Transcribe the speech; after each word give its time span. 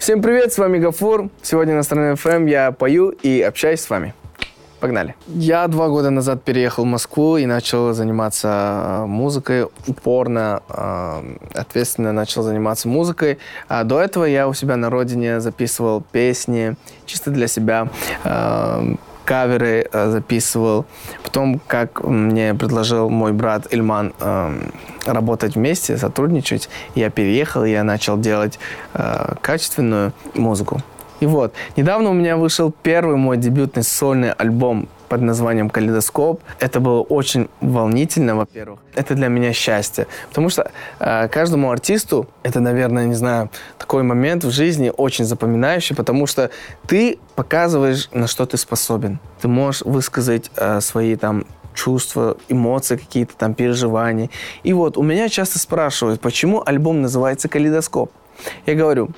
Всем 0.00 0.22
привет, 0.22 0.50
с 0.50 0.56
вами 0.56 0.78
Гафур. 0.78 1.28
Сегодня 1.42 1.74
на 1.74 1.82
стране 1.82 2.14
FM 2.14 2.48
я 2.48 2.72
пою 2.72 3.10
и 3.10 3.42
общаюсь 3.42 3.80
с 3.80 3.90
вами. 3.90 4.14
Погнали. 4.80 5.14
Я 5.26 5.68
два 5.68 5.88
года 5.88 6.08
назад 6.08 6.42
переехал 6.42 6.84
в 6.84 6.86
Москву 6.86 7.36
и 7.36 7.44
начал 7.44 7.92
заниматься 7.92 9.02
э, 9.02 9.04
музыкой 9.04 9.66
упорно, 9.86 10.62
э, 10.70 11.36
ответственно 11.52 12.12
начал 12.12 12.42
заниматься 12.42 12.88
музыкой. 12.88 13.36
А 13.68 13.84
до 13.84 14.00
этого 14.00 14.24
я 14.24 14.48
у 14.48 14.54
себя 14.54 14.76
на 14.76 14.88
родине 14.88 15.38
записывал 15.38 16.00
песни 16.00 16.76
чисто 17.04 17.30
для 17.30 17.46
себя 17.46 17.90
э, 19.24 19.28
каверы 19.28 19.88
записывал. 19.92 20.86
Потом, 21.22 21.60
как 21.66 22.04
мне 22.04 22.54
предложил 22.54 23.08
мой 23.10 23.32
брат 23.32 23.66
Ильман 23.70 24.12
работать 25.06 25.54
вместе, 25.54 25.96
сотрудничать, 25.96 26.68
я 26.94 27.10
переехал, 27.10 27.64
я 27.64 27.84
начал 27.84 28.18
делать 28.18 28.58
качественную 29.40 30.12
музыку. 30.34 30.80
И 31.20 31.26
вот, 31.26 31.52
недавно 31.76 32.10
у 32.10 32.14
меня 32.14 32.36
вышел 32.36 32.72
первый 32.82 33.16
мой 33.16 33.36
дебютный 33.36 33.82
сольный 33.82 34.32
альбом 34.32 34.88
под 35.10 35.22
названием 35.22 35.70
«Калейдоскоп». 35.70 36.40
Это 36.60 36.78
было 36.78 37.00
очень 37.00 37.48
волнительно, 37.60 38.36
во-первых. 38.36 38.78
Это 38.94 39.14
для 39.14 39.26
меня 39.26 39.52
счастье. 39.52 40.06
Потому 40.28 40.50
что 40.50 40.70
э, 41.00 41.28
каждому 41.28 41.72
артисту 41.72 42.28
это, 42.44 42.60
наверное, 42.60 43.06
не 43.06 43.14
знаю, 43.14 43.50
такой 43.76 44.04
момент 44.04 44.44
в 44.44 44.52
жизни 44.52 44.92
очень 44.96 45.24
запоминающий, 45.24 45.96
потому 45.96 46.26
что 46.26 46.50
ты 46.86 47.18
показываешь, 47.34 48.08
на 48.12 48.28
что 48.28 48.46
ты 48.46 48.56
способен. 48.56 49.18
Ты 49.42 49.48
можешь 49.48 49.82
высказать 49.82 50.48
э, 50.56 50.80
свои 50.80 51.16
там 51.16 51.44
чувства, 51.74 52.36
эмоции 52.48 52.96
какие-то 52.96 53.34
там, 53.36 53.54
переживания. 53.54 54.30
И 54.62 54.72
вот 54.72 54.96
у 54.96 55.02
меня 55.02 55.28
часто 55.28 55.58
спрашивают, 55.58 56.20
почему 56.20 56.62
альбом 56.64 57.02
называется 57.02 57.48
«Калейдоскоп». 57.48 58.12
Я 58.64 58.74
говорю, 58.76 59.10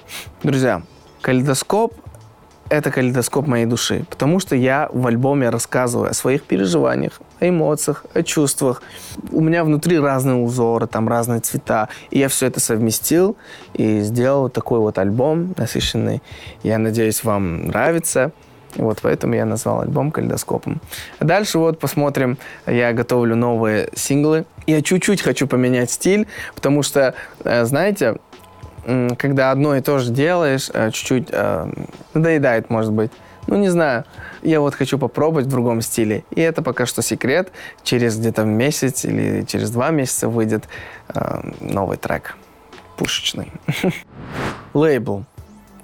друзья, 0.42 0.82
Калейдоскоп– 1.20 1.92
это 2.72 2.90
калейдоскоп 2.90 3.46
моей 3.46 3.66
души, 3.66 4.04
потому 4.08 4.40
что 4.40 4.56
я 4.56 4.88
в 4.92 5.06
альбоме 5.06 5.50
рассказываю 5.50 6.10
о 6.10 6.14
своих 6.14 6.42
переживаниях, 6.44 7.20
о 7.38 7.48
эмоциях, 7.48 8.06
о 8.14 8.22
чувствах. 8.22 8.82
У 9.30 9.42
меня 9.42 9.62
внутри 9.62 9.98
разные 9.98 10.36
узоры, 10.36 10.86
там 10.86 11.06
разные 11.06 11.40
цвета. 11.40 11.90
И 12.10 12.18
я 12.18 12.28
все 12.28 12.46
это 12.46 12.60
совместил 12.60 13.36
и 13.74 14.00
сделал 14.00 14.48
такой 14.48 14.78
вот 14.78 14.96
альбом 14.98 15.54
насыщенный. 15.58 16.22
Я 16.62 16.78
надеюсь, 16.78 17.24
вам 17.24 17.66
нравится. 17.66 18.32
Вот 18.76 19.00
поэтому 19.02 19.34
я 19.34 19.44
назвал 19.44 19.82
альбом 19.82 20.10
калейдоскопом. 20.10 20.80
А 21.18 21.24
дальше 21.26 21.58
вот 21.58 21.78
посмотрим. 21.78 22.38
Я 22.66 22.94
готовлю 22.94 23.36
новые 23.36 23.90
синглы. 23.94 24.46
Я 24.66 24.80
чуть-чуть 24.80 25.20
хочу 25.20 25.46
поменять 25.46 25.90
стиль, 25.90 26.26
потому 26.54 26.82
что, 26.82 27.14
э, 27.44 27.66
знаете, 27.66 28.16
когда 28.84 29.50
одно 29.50 29.76
и 29.76 29.80
то 29.80 29.98
же 29.98 30.10
делаешь, 30.10 30.70
э, 30.72 30.90
чуть-чуть 30.90 31.28
э, 31.30 31.72
надоедает, 32.14 32.70
может 32.70 32.92
быть. 32.92 33.12
Ну, 33.46 33.56
не 33.56 33.68
знаю. 33.68 34.04
Я 34.42 34.60
вот 34.60 34.74
хочу 34.74 34.98
попробовать 34.98 35.46
в 35.46 35.50
другом 35.50 35.80
стиле. 35.82 36.24
И 36.30 36.40
это 36.40 36.62
пока 36.62 36.86
что 36.86 37.02
секрет. 37.02 37.52
Через 37.82 38.16
где-то 38.18 38.44
месяц 38.44 39.04
или 39.04 39.42
через 39.42 39.70
два 39.70 39.90
месяца 39.90 40.28
выйдет 40.28 40.68
э, 41.14 41.50
новый 41.60 41.96
трек. 41.96 42.36
Пушечный. 42.96 43.52
Лейбл. 44.74 45.24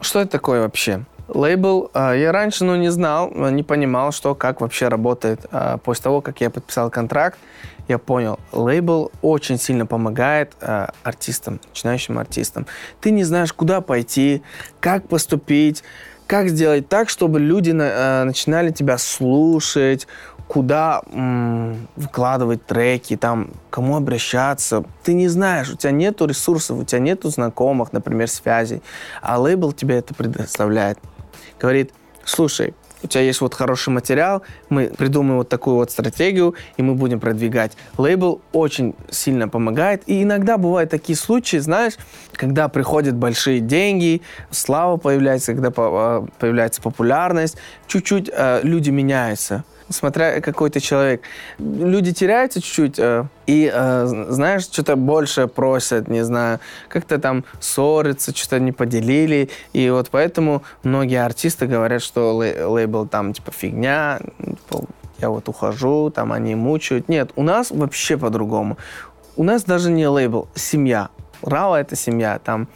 Что 0.00 0.20
это 0.20 0.30
такое 0.32 0.60
вообще? 0.60 1.04
Лейбл 1.28 1.90
э, 1.92 2.14
я 2.18 2.32
раньше 2.32 2.64
ну, 2.64 2.76
не 2.76 2.90
знал, 2.90 3.30
не 3.30 3.62
понимал, 3.62 4.12
что, 4.12 4.34
как 4.34 4.60
вообще 4.60 4.88
работает. 4.88 5.46
Э, 5.52 5.76
после 5.82 6.04
того, 6.04 6.20
как 6.20 6.40
я 6.40 6.50
подписал 6.50 6.90
контракт, 6.90 7.38
я 7.86 7.98
понял, 7.98 8.38
лейбл 8.52 9.10
очень 9.22 9.58
сильно 9.58 9.86
помогает 9.86 10.52
э, 10.60 10.88
артистам, 11.02 11.60
начинающим 11.68 12.18
артистам. 12.18 12.66
Ты 13.00 13.10
не 13.10 13.24
знаешь, 13.24 13.52
куда 13.52 13.80
пойти, 13.80 14.42
как 14.80 15.08
поступить, 15.08 15.82
как 16.26 16.48
сделать 16.48 16.88
так, 16.88 17.08
чтобы 17.08 17.40
люди 17.40 17.70
на, 17.70 17.82
э, 17.82 18.24
начинали 18.24 18.70
тебя 18.70 18.98
слушать, 18.98 20.06
куда 20.48 21.02
м, 21.12 21.88
вкладывать 21.96 22.64
треки, 22.66 23.16
там, 23.16 23.50
кому 23.70 23.96
обращаться. 23.96 24.84
Ты 25.02 25.14
не 25.14 25.28
знаешь, 25.28 25.70
у 25.70 25.76
тебя 25.76 25.92
нету 25.92 26.26
ресурсов, 26.26 26.78
у 26.78 26.84
тебя 26.84 27.00
нету 27.00 27.28
знакомых, 27.28 27.92
например, 27.92 28.28
связей, 28.28 28.82
а 29.20 29.38
лейбл 29.38 29.72
тебе 29.72 29.98
это 29.98 30.14
предоставляет. 30.14 30.98
Говорит, 31.58 31.92
слушай, 32.24 32.74
у 33.02 33.06
тебя 33.06 33.22
есть 33.22 33.40
вот 33.40 33.54
хороший 33.54 33.90
материал, 33.90 34.42
мы 34.68 34.86
придумаем 34.88 35.38
вот 35.38 35.48
такую 35.48 35.76
вот 35.76 35.90
стратегию, 35.90 36.54
и 36.76 36.82
мы 36.82 36.94
будем 36.94 37.20
продвигать. 37.20 37.76
Лейбл 37.96 38.40
очень 38.52 38.94
сильно 39.10 39.48
помогает, 39.48 40.02
и 40.06 40.22
иногда 40.22 40.58
бывают 40.58 40.90
такие 40.90 41.16
случаи, 41.16 41.58
знаешь, 41.58 41.94
когда 42.32 42.68
приходят 42.68 43.14
большие 43.14 43.60
деньги, 43.60 44.22
слава 44.50 44.96
появляется, 44.96 45.54
когда 45.54 45.72
а, 45.76 46.26
появляется 46.38 46.82
популярность, 46.82 47.56
чуть-чуть 47.86 48.30
э, 48.32 48.60
люди 48.62 48.90
меняются 48.90 49.64
смотря 49.88 50.40
какой 50.40 50.70
ты 50.70 50.80
человек. 50.80 51.22
Люди 51.58 52.12
теряются 52.12 52.60
чуть-чуть 52.60 52.98
э, 52.98 53.24
и, 53.46 53.70
э, 53.72 54.06
знаешь, 54.28 54.62
что-то 54.64 54.96
больше 54.96 55.46
просят, 55.46 56.08
не 56.08 56.24
знаю, 56.24 56.60
как-то 56.88 57.18
там 57.18 57.44
ссорятся, 57.60 58.36
что-то 58.36 58.60
не 58.60 58.72
поделили. 58.72 59.50
И 59.72 59.90
вот 59.90 60.08
поэтому 60.10 60.62
многие 60.82 61.24
артисты 61.24 61.66
говорят, 61.66 62.02
что 62.02 62.42
лей- 62.42 62.62
лейбл 62.64 63.06
там 63.06 63.32
типа 63.32 63.50
фигня, 63.52 64.20
типа, 64.38 64.84
я 65.18 65.30
вот 65.30 65.48
ухожу, 65.48 66.10
там 66.10 66.32
они 66.32 66.54
мучают. 66.54 67.08
Нет, 67.08 67.30
у 67.36 67.42
нас 67.42 67.70
вообще 67.70 68.16
по-другому. 68.16 68.78
У 69.36 69.44
нас 69.44 69.64
даже 69.64 69.90
не 69.90 70.06
лейбл, 70.06 70.48
семья. 70.54 71.08
Рава— 71.42 71.80
это 71.80 71.96
семья. 71.96 72.38
Там 72.38 72.68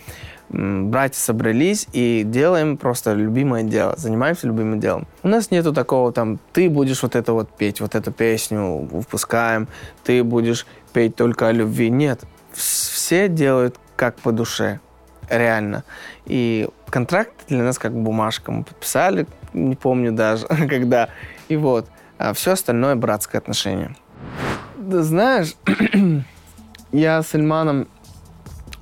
братья 0.52 1.18
собрались 1.18 1.88
и 1.92 2.22
делаем 2.24 2.76
просто 2.76 3.14
любимое 3.14 3.62
дело, 3.62 3.94
занимаемся 3.96 4.46
любимым 4.46 4.80
делом. 4.80 5.06
У 5.22 5.28
нас 5.28 5.50
нету 5.50 5.72
такого 5.72 6.12
там, 6.12 6.38
ты 6.52 6.68
будешь 6.68 7.02
вот 7.02 7.16
это 7.16 7.32
вот 7.32 7.48
петь, 7.56 7.80
вот 7.80 7.94
эту 7.94 8.12
песню 8.12 8.88
выпускаем, 8.90 9.68
ты 10.04 10.22
будешь 10.22 10.66
петь 10.92 11.16
только 11.16 11.48
о 11.48 11.52
любви. 11.52 11.90
Нет, 11.90 12.24
все 12.52 13.28
делают 13.28 13.76
как 13.96 14.16
по 14.16 14.32
душе, 14.32 14.80
реально. 15.28 15.84
И 16.26 16.68
контракт 16.90 17.32
для 17.48 17.62
нас 17.62 17.78
как 17.78 17.94
бумажка. 17.94 18.52
Мы 18.52 18.64
подписали, 18.64 19.26
не 19.52 19.76
помню 19.76 20.12
даже, 20.12 20.46
когда. 20.68 21.08
И 21.48 21.56
вот. 21.56 21.88
А 22.18 22.34
все 22.34 22.52
остальное 22.52 22.94
братское 22.94 23.40
отношение. 23.40 23.96
Да, 24.76 25.02
знаешь, 25.02 25.54
я 26.92 27.22
с 27.22 27.34
Ильманом 27.34 27.88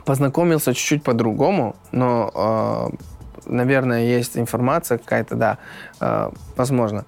познакомился 0.04 0.74
чуть-чуть 0.74 1.02
по-другому, 1.02 1.76
но, 1.92 2.30
э, 2.34 2.96
наверное, 3.46 4.04
есть 4.04 4.36
информация 4.36 4.98
какая-то, 4.98 5.34
да, 5.34 5.58
э, 6.00 6.30
возможно. 6.56 7.04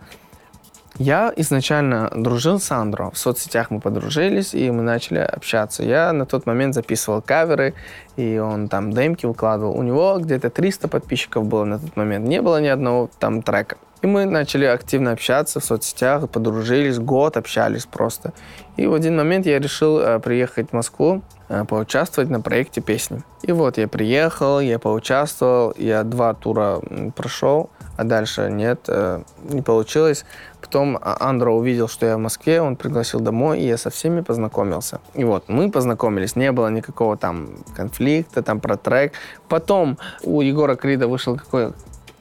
Я 0.99 1.33
изначально 1.37 2.11
дружил 2.15 2.61
с 2.61 2.71
Андро. 2.71 3.11
В 3.11 3.19
соцсетях 3.19 3.71
мы 3.71 3.81
подружились, 3.81 4.53
и 4.55 4.71
мы 4.71 4.83
начали 4.83 5.21
общаться. 5.21 5.83
Я 5.83 6.13
на 6.13 6.27
тот 6.27 6.45
момент 6.45 6.75
записывал 6.75 7.23
каверы, 7.23 7.75
и 8.17 8.39
он 8.39 8.69
там 8.69 8.93
демки 8.93 9.25
выкладывал. 9.25 9.75
У 9.75 9.83
него 9.83 10.19
где-то 10.19 10.51
300 10.51 10.89
подписчиков 10.89 11.47
было 11.47 11.65
на 11.65 11.79
тот 11.79 11.97
момент. 11.97 12.29
Не 12.29 12.43
было 12.43 12.61
ни 12.61 12.67
одного 12.67 13.09
там 13.19 13.43
трека. 13.43 13.79
И 14.03 14.07
мы 14.09 14.25
начали 14.25 14.65
активно 14.65 15.13
общаться 15.13 15.61
в 15.61 15.65
соцсетях, 15.65 16.29
подружились, 16.29 16.99
год 16.99 17.37
общались 17.37 17.87
просто. 17.87 18.33
И 18.77 18.87
в 18.87 18.95
один 18.95 19.17
момент 19.17 19.47
я 19.47 19.61
решил 19.61 20.01
э, 20.01 20.19
приехать 20.19 20.71
в 20.71 20.73
Москву, 20.73 21.23
э, 21.49 21.65
поучаствовать 21.65 22.29
на 22.29 22.41
проекте 22.41 22.81
песни. 22.81 23.23
И 23.43 23.53
вот 23.53 23.79
я 23.79 23.87
приехал, 23.87 24.59
я 24.59 24.79
поучаствовал, 24.81 25.73
я 25.79 26.03
два 26.03 26.35
тура 26.35 26.81
прошел, 27.15 27.71
а 27.97 28.03
дальше 28.03 28.51
нет, 28.51 28.81
э, 28.89 29.23
не 29.45 29.63
получилось. 29.63 30.25
Потом 30.61 30.99
а, 31.01 31.19
Андро 31.21 31.53
увидел, 31.53 31.87
что 31.87 32.07
я 32.07 32.17
в 32.17 32.21
Москве, 32.21 32.61
он 32.61 32.75
пригласил 32.75 33.21
домой, 33.21 33.61
и 33.61 33.67
я 33.67 33.77
со 33.77 33.91
всеми 33.91 34.23
познакомился. 34.23 35.01
И 35.15 35.23
вот, 35.23 35.49
мы 35.49 35.71
познакомились, 35.71 36.35
не 36.35 36.51
было 36.51 36.69
никакого 36.69 37.17
там 37.17 37.51
конфликта, 37.77 38.43
там 38.43 38.59
про 38.59 38.77
трек. 38.77 39.13
Потом 39.49 39.99
у 40.25 40.41
Егора 40.41 40.75
Крида 40.75 41.07
вышел 41.07 41.37
какой- 41.37 41.73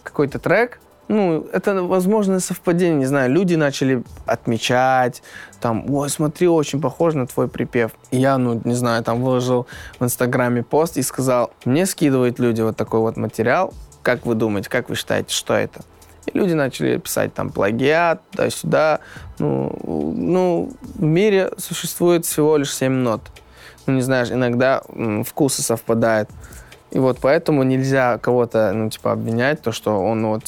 какой-то 0.03 0.38
трек, 0.38 0.80
ну, 1.11 1.45
это 1.51 1.83
возможное 1.83 2.39
совпадение, 2.39 2.95
не 2.95 3.05
знаю, 3.05 3.31
люди 3.31 3.55
начали 3.55 4.03
отмечать, 4.25 5.21
там, 5.59 5.93
ой, 5.93 6.09
смотри, 6.09 6.47
очень 6.47 6.81
похож 6.81 7.13
на 7.13 7.27
твой 7.27 7.47
припев. 7.47 7.91
И 8.11 8.17
я, 8.17 8.37
ну, 8.37 8.61
не 8.63 8.73
знаю, 8.73 9.03
там 9.03 9.21
выложил 9.21 9.67
в 9.99 10.03
Инстаграме 10.03 10.63
пост 10.63 10.97
и 10.97 11.01
сказал, 11.01 11.51
мне 11.65 11.85
скидывают 11.85 12.39
люди 12.39 12.61
вот 12.61 12.77
такой 12.77 13.01
вот 13.01 13.17
материал, 13.17 13.73
как 14.03 14.25
вы 14.25 14.35
думаете, 14.35 14.69
как 14.69 14.89
вы 14.89 14.95
считаете, 14.95 15.35
что 15.35 15.53
это? 15.53 15.81
И 16.27 16.37
люди 16.37 16.53
начали 16.53 16.97
писать 16.97 17.33
там 17.33 17.49
плагиат, 17.49 18.21
туда-сюда. 18.31 18.99
Ну, 19.39 20.13
ну, 20.15 20.71
в 20.95 21.01
мире 21.01 21.51
существует 21.57 22.25
всего 22.25 22.57
лишь 22.57 22.73
семь 22.73 22.93
нот. 22.93 23.21
Ну, 23.85 23.93
не 23.93 24.01
знаешь, 24.01 24.31
иногда 24.31 24.81
м, 24.89 25.23
вкусы 25.23 25.61
совпадают. 25.61 26.29
И 26.91 26.99
вот 26.99 27.19
поэтому 27.21 27.63
нельзя 27.63 28.17
кого-то, 28.17 28.71
ну, 28.73 28.89
типа, 28.89 29.13
обвинять, 29.13 29.61
то, 29.61 29.71
что 29.71 29.99
он 29.99 30.25
вот 30.27 30.43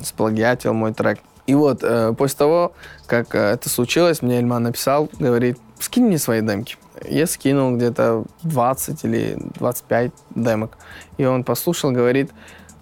сплагиатил 0.00 0.72
мой 0.72 0.94
трек. 0.94 1.18
И 1.46 1.54
вот 1.54 1.80
э, 1.82 2.14
после 2.16 2.36
того, 2.36 2.72
как 3.06 3.34
э, 3.34 3.38
это 3.38 3.68
случилось, 3.68 4.22
мне 4.22 4.38
Эльман 4.38 4.62
написал, 4.62 5.08
говорит, 5.18 5.58
скинь 5.80 6.04
мне 6.04 6.18
свои 6.18 6.40
демки. 6.40 6.76
Я 7.08 7.26
скинул 7.26 7.76
где-то 7.76 8.24
20 8.42 9.04
или 9.04 9.36
25 9.58 10.12
демок. 10.34 10.76
И 11.16 11.24
он 11.24 11.44
послушал, 11.44 11.90
говорит, 11.90 12.30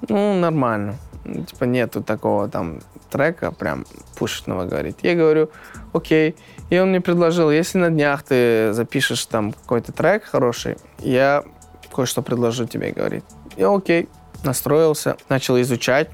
Ну, 0.09 0.35
нормально. 0.35 0.97
Типа 1.25 1.65
нету 1.65 2.03
такого 2.03 2.49
там 2.49 2.81
трека 3.11 3.51
прям 3.51 3.87
пушечного, 4.19 4.65
говорит. 4.67 4.99
Я 5.03 5.15
говорю, 5.15 5.51
окей. 5.93 6.37
И 6.71 6.79
он 6.79 6.91
мне 6.91 7.01
предложил, 7.01 7.51
если 7.51 7.79
на 7.79 7.91
днях 7.91 8.23
ты 8.23 8.73
запишешь 8.73 9.25
там 9.27 9.53
какой-то 9.53 9.93
трек 9.93 10.25
хороший, 10.25 10.77
я 10.99 11.45
кое-что 11.97 12.23
предложу 12.23 12.67
тебе, 12.67 12.93
говорит. 12.93 13.25
Я 13.57 13.75
окей, 13.75 14.09
настроился, 14.45 15.17
начал 15.29 15.61
изучать. 15.61 16.09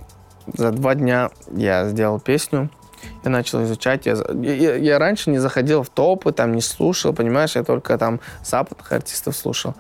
За 0.57 0.71
два 0.71 0.95
дня 0.95 1.31
я 1.53 1.89
сделал 1.89 2.19
песню. 2.21 2.71
Я 3.25 3.31
начал 3.31 3.63
изучать. 3.65 4.07
Я, 4.07 4.17
я- 4.43 4.77
я 4.77 4.99
раньше 4.99 5.31
не 5.31 5.39
заходил 5.39 5.83
в 5.83 5.89
топы, 5.89 6.33
там 6.33 6.53
не 6.55 6.61
слушал, 6.61 7.13
понимаешь, 7.13 7.57
я 7.57 7.65
только 7.65 7.99
там 7.99 8.21
западных 8.45 8.91
артистов 8.93 9.37
слушал. 9.37 9.75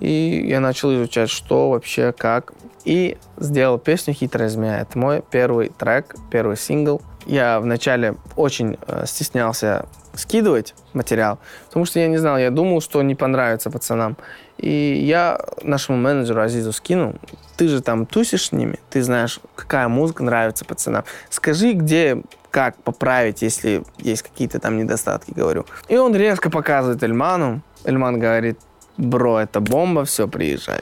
И 0.00 0.44
я 0.48 0.60
начал 0.60 0.92
изучать, 0.94 1.30
что 1.30 1.70
вообще, 1.70 2.12
как. 2.12 2.52
И 2.84 3.16
сделал 3.38 3.78
песню 3.78 4.12
«Хитрая 4.14 4.48
змея». 4.48 4.80
Это 4.80 4.98
мой 4.98 5.22
первый 5.30 5.68
трек, 5.68 6.16
первый 6.30 6.56
сингл. 6.56 7.00
Я 7.26 7.60
вначале 7.60 8.16
очень 8.34 8.76
э, 8.88 9.04
стеснялся 9.06 9.86
скидывать 10.14 10.74
материал, 10.92 11.38
потому 11.68 11.84
что 11.86 12.00
я 12.00 12.08
не 12.08 12.18
знал, 12.18 12.36
я 12.36 12.50
думал, 12.50 12.80
что 12.80 13.00
не 13.02 13.14
понравится 13.14 13.70
пацанам. 13.70 14.16
И 14.62 15.02
я 15.04 15.40
нашему 15.62 15.98
менеджеру 15.98 16.40
Азизу 16.40 16.72
скинул. 16.72 17.16
Ты 17.56 17.66
же 17.68 17.82
там 17.82 18.06
тусишь 18.06 18.46
с 18.46 18.52
ними, 18.52 18.78
ты 18.90 19.02
знаешь, 19.02 19.40
какая 19.56 19.88
музыка 19.88 20.22
нравится 20.22 20.64
пацанам. 20.64 21.04
Скажи, 21.30 21.72
где, 21.72 22.22
как 22.50 22.76
поправить, 22.76 23.42
если 23.42 23.82
есть 23.98 24.22
какие-то 24.22 24.60
там 24.60 24.78
недостатки, 24.78 25.32
говорю. 25.32 25.66
И 25.88 25.96
он 25.96 26.14
резко 26.14 26.48
показывает 26.48 27.02
Эльману. 27.02 27.60
Эльман 27.84 28.20
говорит, 28.20 28.58
бро, 28.96 29.40
это 29.40 29.60
бомба, 29.60 30.04
все, 30.04 30.28
приезжай. 30.28 30.80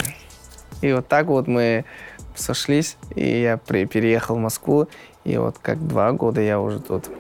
И 0.83 0.93
вот 0.93 1.09
так 1.09 1.27
вот 1.27 1.47
мы 1.47 1.87
сошлись, 2.35 2.99
и 3.15 3.41
я 3.41 3.57
при- 3.57 3.87
переехал 3.87 4.37
в 4.37 4.41
Москву, 4.41 4.89
и 5.25 5.39
вот 5.39 5.57
как 5.61 5.87
два 5.89 6.13
года 6.13 6.43
я 6.43 6.61
уже 6.61 6.81
тут. 6.81 7.11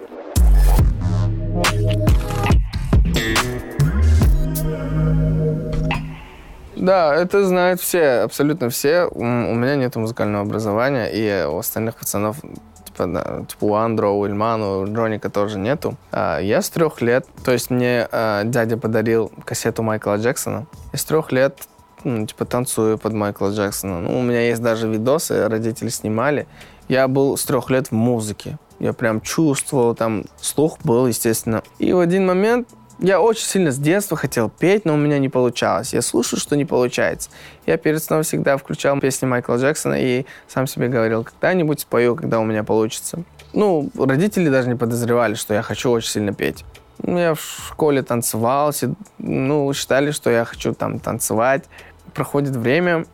Да, 6.80 7.14
это 7.14 7.44
знают 7.44 7.78
все, 7.80 8.22
абсолютно 8.22 8.70
все. 8.70 9.06
У 9.12 9.22
меня 9.22 9.76
нет 9.76 9.96
музыкального 9.96 10.44
образования, 10.44 11.10
и 11.12 11.46
у 11.46 11.58
остальных 11.58 11.96
пацанов, 11.96 12.38
типа, 12.86 13.06
да, 13.06 13.44
типа 13.46 13.64
у 13.64 13.74
Андро, 13.74 14.08
у 14.08 14.26
Ильмана, 14.26 14.78
у 14.78 14.86
Дроника 14.86 15.28
тоже 15.28 15.58
нету. 15.58 15.96
А, 16.10 16.38
я 16.38 16.62
с 16.62 16.70
трех 16.70 17.02
лет, 17.02 17.26
то 17.44 17.52
есть 17.52 17.68
мне 17.68 18.08
а, 18.10 18.44
дядя 18.44 18.78
подарил 18.78 19.30
кассету 19.44 19.82
Майкла 19.82 20.16
Джексона. 20.16 20.66
Я 20.94 20.98
с 20.98 21.04
трех 21.04 21.32
лет, 21.32 21.58
ну, 22.04 22.26
типа, 22.26 22.46
танцую 22.46 22.96
под 22.96 23.12
Майкла 23.12 23.50
Джексона. 23.50 24.00
Ну, 24.00 24.18
у 24.18 24.22
меня 24.22 24.48
есть 24.48 24.62
даже 24.62 24.88
видосы, 24.88 25.48
родители 25.48 25.90
снимали. 25.90 26.46
Я 26.88 27.08
был 27.08 27.36
с 27.36 27.44
трех 27.44 27.68
лет 27.68 27.88
в 27.88 27.92
музыке. 27.92 28.58
Я 28.78 28.94
прям 28.94 29.20
чувствовал, 29.20 29.94
там 29.94 30.24
слух 30.40 30.78
был, 30.82 31.06
естественно. 31.06 31.62
И 31.78 31.92
в 31.92 31.98
один 31.98 32.24
момент 32.24 32.68
я 33.00 33.20
очень 33.20 33.44
сильно 33.44 33.70
с 33.70 33.78
детства 33.78 34.16
хотел 34.16 34.50
петь, 34.50 34.84
но 34.84 34.94
у 34.94 34.96
меня 34.96 35.18
не 35.18 35.28
получалось. 35.28 35.92
Я 35.92 36.02
слушаю, 36.02 36.38
что 36.38 36.56
не 36.56 36.64
получается. 36.64 37.30
Я 37.66 37.76
перед 37.76 38.02
сном 38.02 38.22
всегда 38.22 38.56
включал 38.56 38.98
песни 39.00 39.26
Майкла 39.26 39.56
Джексона 39.56 39.94
и 39.94 40.26
сам 40.48 40.66
себе 40.66 40.88
говорил, 40.88 41.24
когда-нибудь 41.24 41.80
спою, 41.80 42.16
когда 42.16 42.38
у 42.40 42.44
меня 42.44 42.62
получится. 42.62 43.22
Ну, 43.52 43.90
родители 43.98 44.48
даже 44.48 44.68
не 44.68 44.76
подозревали, 44.76 45.34
что 45.34 45.54
я 45.54 45.62
хочу 45.62 45.90
очень 45.90 46.10
сильно 46.10 46.32
петь. 46.32 46.64
Я 47.02 47.34
в 47.34 47.40
школе 47.40 48.02
танцевал, 48.02 48.72
ну, 49.18 49.72
считали, 49.72 50.10
что 50.10 50.30
я 50.30 50.44
хочу 50.44 50.74
там 50.74 51.00
танцевать. 51.00 51.64
Проходит 52.12 52.54
время, 52.54 53.06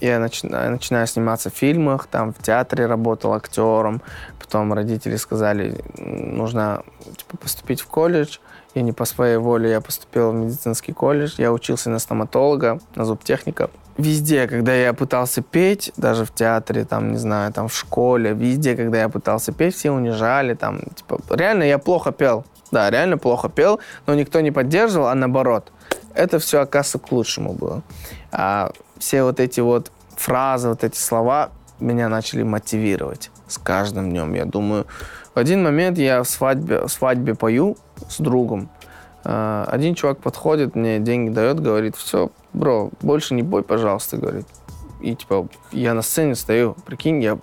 я 0.00 0.18
начинаю, 0.18 0.70
начинаю 0.72 1.06
сниматься 1.06 1.50
в 1.50 1.54
фильмах, 1.54 2.06
там 2.06 2.32
в 2.32 2.42
театре 2.42 2.86
работал 2.86 3.34
актером. 3.34 4.02
Потом 4.38 4.72
родители 4.72 5.16
сказали, 5.16 5.80
«М, 5.98 6.36
нужно 6.36 6.82
типа, 7.04 7.36
поступить 7.36 7.80
в 7.80 7.86
колледж. 7.86 8.38
И 8.74 8.82
не 8.82 8.92
по 8.92 9.04
своей 9.04 9.36
воле 9.36 9.70
я 9.70 9.80
поступил 9.80 10.30
в 10.30 10.34
медицинский 10.34 10.92
колледж. 10.92 11.34
Я 11.38 11.52
учился 11.52 11.90
на 11.90 11.98
стоматолога, 11.98 12.80
на 12.94 13.04
зубтехника. 13.04 13.70
Везде, 13.98 14.48
когда 14.48 14.74
я 14.74 14.94
пытался 14.94 15.42
петь, 15.42 15.92
даже 15.98 16.24
в 16.24 16.32
театре, 16.32 16.84
там, 16.84 17.12
не 17.12 17.18
знаю, 17.18 17.52
там 17.52 17.68
в 17.68 17.74
школе, 17.74 18.32
везде, 18.32 18.74
когда 18.74 19.00
я 19.00 19.08
пытался 19.10 19.52
петь, 19.52 19.74
все 19.74 19.90
унижали, 19.90 20.54
там, 20.54 20.80
типа, 20.94 21.20
реально 21.30 21.64
я 21.64 21.78
плохо 21.78 22.10
пел. 22.10 22.44
Да, 22.70 22.88
реально 22.88 23.18
плохо 23.18 23.50
пел, 23.50 23.80
но 24.06 24.14
никто 24.14 24.40
не 24.40 24.50
поддерживал, 24.50 25.08
а 25.08 25.14
наоборот. 25.14 25.70
Это 26.14 26.38
все, 26.38 26.60
оказывается, 26.60 26.98
к 26.98 27.12
лучшему 27.12 27.52
было. 27.52 27.82
А 28.30 28.70
все 28.98 29.24
вот 29.24 29.40
эти 29.40 29.60
вот 29.60 29.92
фразы, 30.16 30.70
вот 30.70 30.82
эти 30.82 30.96
слова 30.96 31.50
меня 31.78 32.08
начали 32.08 32.42
мотивировать 32.42 33.30
с 33.52 33.58
каждым 33.58 34.10
днем. 34.10 34.34
Я 34.34 34.44
думаю, 34.44 34.86
в 35.34 35.38
один 35.38 35.62
момент 35.62 35.98
я 35.98 36.22
в 36.22 36.28
свадьбе, 36.28 36.86
в 36.86 36.88
свадьбе 36.88 37.34
пою 37.34 37.76
с 38.08 38.18
другом. 38.18 38.68
А, 39.24 39.64
Один 39.70 39.94
чувак 39.94 40.18
подходит, 40.18 40.74
мне 40.74 40.98
деньги 40.98 41.30
дает, 41.30 41.60
говорит, 41.60 41.96
все, 41.96 42.30
бро, 42.52 42.90
больше 43.00 43.34
не 43.34 43.42
бой, 43.42 43.62
пожалуйста, 43.62 44.16
говорит. 44.16 44.46
И 45.00 45.14
типа 45.14 45.48
я 45.72 45.94
на 45.94 46.02
сцене 46.02 46.34
стою, 46.34 46.76
прикинь, 46.86 47.22
я 47.22 47.38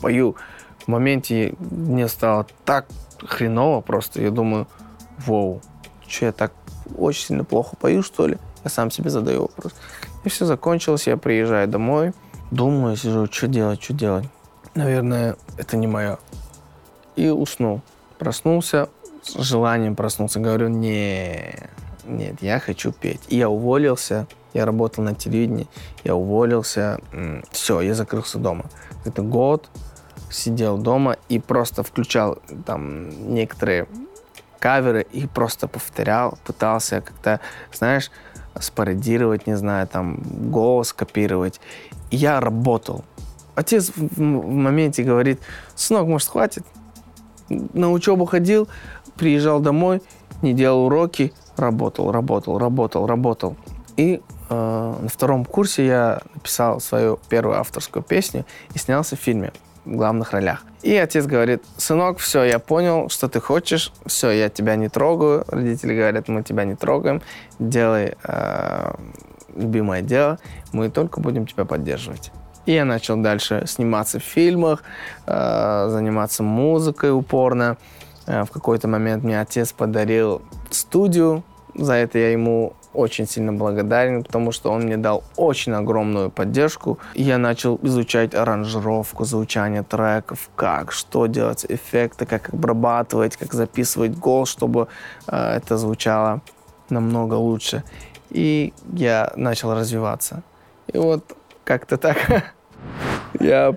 пою. 0.00 0.36
В 0.78 0.88
моменте 0.88 1.54
мне 1.58 2.08
стало 2.08 2.46
так 2.64 2.86
хреново 3.24 3.80
просто. 3.80 4.22
Я 4.22 4.30
думаю, 4.30 4.66
воу, 5.18 5.60
что 6.06 6.26
я 6.26 6.32
так 6.32 6.52
очень 6.96 7.26
сильно 7.26 7.44
плохо 7.44 7.76
пою, 7.76 8.02
что 8.02 8.26
ли? 8.26 8.38
Я 8.64 8.70
сам 8.70 8.90
себе 8.90 9.10
задаю 9.10 9.42
вопрос. 9.42 9.72
И 10.24 10.28
все 10.28 10.46
закончилось, 10.46 11.06
я 11.06 11.16
приезжаю 11.16 11.68
домой, 11.68 12.12
думаю, 12.50 12.96
сижу, 12.96 13.26
что 13.30 13.46
делать, 13.46 13.82
что 13.82 13.92
делать. 13.92 14.26
Наверное, 14.74 15.36
это 15.56 15.76
не 15.76 15.86
мое. 15.86 16.18
И 17.16 17.28
уснул. 17.28 17.80
Проснулся, 18.18 18.88
с 19.22 19.38
желанием 19.38 19.94
проснулся. 19.94 20.40
Говорю, 20.40 20.68
не, 20.68 21.54
нет, 22.04 22.42
я 22.42 22.58
хочу 22.58 22.92
петь. 22.92 23.20
И 23.28 23.36
я 23.36 23.48
уволился, 23.48 24.26
я 24.52 24.64
работал 24.64 25.04
на 25.04 25.14
телевидении, 25.14 25.68
я 26.02 26.14
уволился, 26.14 27.00
все, 27.50 27.80
я 27.80 27.94
закрылся 27.94 28.38
дома. 28.38 28.64
Это 29.04 29.22
год, 29.22 29.68
сидел 30.30 30.78
дома 30.78 31.16
и 31.28 31.38
просто 31.38 31.82
включал 31.82 32.38
там 32.66 33.34
некоторые 33.34 33.86
каверы 34.58 35.06
и 35.12 35.26
просто 35.26 35.68
повторял, 35.68 36.38
пытался 36.44 37.00
как-то, 37.00 37.40
знаешь, 37.72 38.10
спародировать, 38.58 39.46
не 39.46 39.56
знаю, 39.56 39.86
там, 39.86 40.22
голос 40.50 40.92
копировать. 40.92 41.60
И 42.10 42.16
я 42.16 42.40
работал. 42.40 43.04
Отец 43.54 43.92
в, 43.94 44.20
моменте 44.20 45.02
говорит, 45.02 45.40
сынок, 45.74 46.06
может, 46.06 46.28
хватит? 46.28 46.64
На 47.48 47.92
учебу 47.92 48.24
ходил, 48.24 48.68
приезжал 49.16 49.60
домой, 49.60 50.02
не 50.42 50.54
делал 50.54 50.86
уроки, 50.86 51.32
работал, 51.56 52.10
работал, 52.10 52.58
работал, 52.58 53.06
работал. 53.06 53.56
И 53.96 54.20
э, 54.50 54.94
на 55.00 55.08
втором 55.08 55.44
курсе 55.44 55.86
я 55.86 56.22
написал 56.34 56.80
свою 56.80 57.18
первую 57.28 57.58
авторскую 57.58 58.02
песню 58.02 58.44
и 58.74 58.78
снялся 58.78 59.16
в 59.16 59.20
фильме 59.20 59.52
в 59.84 59.96
главных 59.96 60.32
ролях. 60.32 60.64
И 60.82 60.96
отец 60.96 61.26
говорит, 61.26 61.62
сынок, 61.76 62.18
все, 62.18 62.42
я 62.44 62.58
понял, 62.58 63.08
что 63.08 63.28
ты 63.28 63.40
хочешь, 63.40 63.92
все, 64.06 64.30
я 64.30 64.48
тебя 64.48 64.76
не 64.76 64.88
трогаю. 64.88 65.44
Родители 65.46 65.94
говорят, 65.94 66.28
мы 66.28 66.42
тебя 66.42 66.64
не 66.64 66.74
трогаем, 66.74 67.22
делай 67.58 68.16
э, 68.24 68.94
любимое 69.54 70.02
дело, 70.02 70.38
мы 70.72 70.90
только 70.90 71.20
будем 71.20 71.46
тебя 71.46 71.64
поддерживать. 71.64 72.32
И 72.66 72.72
я 72.72 72.84
начал 72.84 73.16
дальше 73.16 73.64
сниматься 73.66 74.18
в 74.18 74.22
фильмах, 74.22 74.82
э, 75.26 75.86
заниматься 75.90 76.42
музыкой 76.42 77.12
упорно. 77.12 77.76
Э, 78.26 78.44
в 78.44 78.50
какой-то 78.50 78.88
момент 78.88 79.24
мне 79.24 79.40
отец 79.40 79.72
подарил 79.72 80.42
студию, 80.70 81.42
за 81.74 81.94
это 81.94 82.18
я 82.18 82.30
ему 82.30 82.72
очень 82.94 83.26
сильно 83.26 83.52
благодарен, 83.52 84.22
потому 84.22 84.52
что 84.52 84.70
он 84.70 84.82
мне 84.82 84.96
дал 84.96 85.24
очень 85.36 85.72
огромную 85.72 86.30
поддержку. 86.30 86.98
Я 87.14 87.38
начал 87.38 87.78
изучать 87.82 88.34
аранжировку, 88.34 89.24
звучание 89.24 89.82
треков, 89.82 90.48
как, 90.54 90.92
что 90.92 91.26
делать, 91.26 91.66
эффекты, 91.68 92.24
как 92.24 92.54
обрабатывать, 92.54 93.36
как 93.36 93.52
записывать 93.52 94.16
голос, 94.16 94.48
чтобы 94.48 94.86
э, 95.26 95.56
это 95.56 95.76
звучало 95.76 96.40
намного 96.88 97.34
лучше. 97.34 97.82
И 98.30 98.72
я 98.92 99.32
начал 99.36 99.74
развиваться. 99.74 100.42
И 100.92 100.98
вот 100.98 101.36
как-то 101.64 101.96
так 101.96 102.16
я 103.40 103.74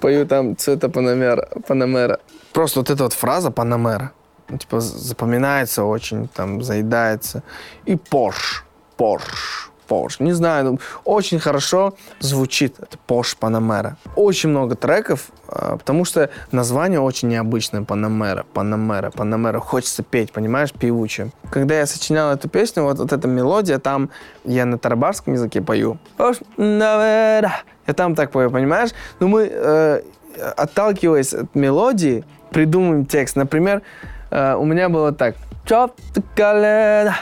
пою 0.00 0.26
там 0.26 0.56
цвета 0.56 0.88
Панамера, 0.88 1.48
Панамера. 1.66 2.20
Просто 2.52 2.80
вот 2.80 2.90
эта 2.90 3.02
вот 3.04 3.12
фраза 3.12 3.50
Панамера, 3.50 4.12
ну, 4.48 4.58
типа, 4.58 4.80
запоминается 4.80 5.84
очень, 5.84 6.28
там, 6.28 6.62
заедается. 6.62 7.42
И 7.84 7.96
Порш, 7.96 8.64
Порш, 8.96 9.71
Porsche. 9.88 10.16
Не 10.22 10.32
знаю, 10.32 10.64
ну, 10.64 10.78
очень 11.04 11.38
хорошо 11.38 11.94
звучит 12.20 12.76
это 12.78 12.96
Porsche 13.06 13.36
Panamera. 13.40 13.94
Очень 14.16 14.50
много 14.50 14.74
треков, 14.74 15.28
а, 15.48 15.76
потому 15.76 16.04
что 16.04 16.30
название 16.50 17.00
очень 17.00 17.28
необычное 17.28 17.82
Panamera, 17.82 18.44
Panamera, 18.54 19.12
Panamera. 19.12 19.58
Хочется 19.58 20.02
петь, 20.02 20.32
понимаешь, 20.32 20.72
певуче. 20.72 21.30
Когда 21.50 21.78
я 21.78 21.86
сочинял 21.86 22.32
эту 22.32 22.48
песню, 22.48 22.84
вот, 22.84 22.98
вот 22.98 23.12
эта 23.12 23.28
мелодия, 23.28 23.78
там 23.78 24.10
я 24.44 24.64
на 24.64 24.78
тарабарском 24.78 25.34
языке 25.34 25.60
пою. 25.60 25.98
Я 27.86 27.94
там 27.94 28.14
так 28.14 28.30
пою, 28.30 28.50
понимаешь? 28.50 28.90
Но 29.20 29.28
мы, 29.28 29.48
э, 29.50 30.02
отталкиваясь 30.56 31.34
от 31.34 31.54
мелодии, 31.54 32.24
придумываем 32.50 33.06
текст. 33.06 33.36
Например, 33.36 33.82
э, 34.30 34.54
у 34.54 34.64
меня 34.64 34.88
было 34.88 35.12
так. 35.12 35.36
The 35.66 35.90
колено, 36.34 37.14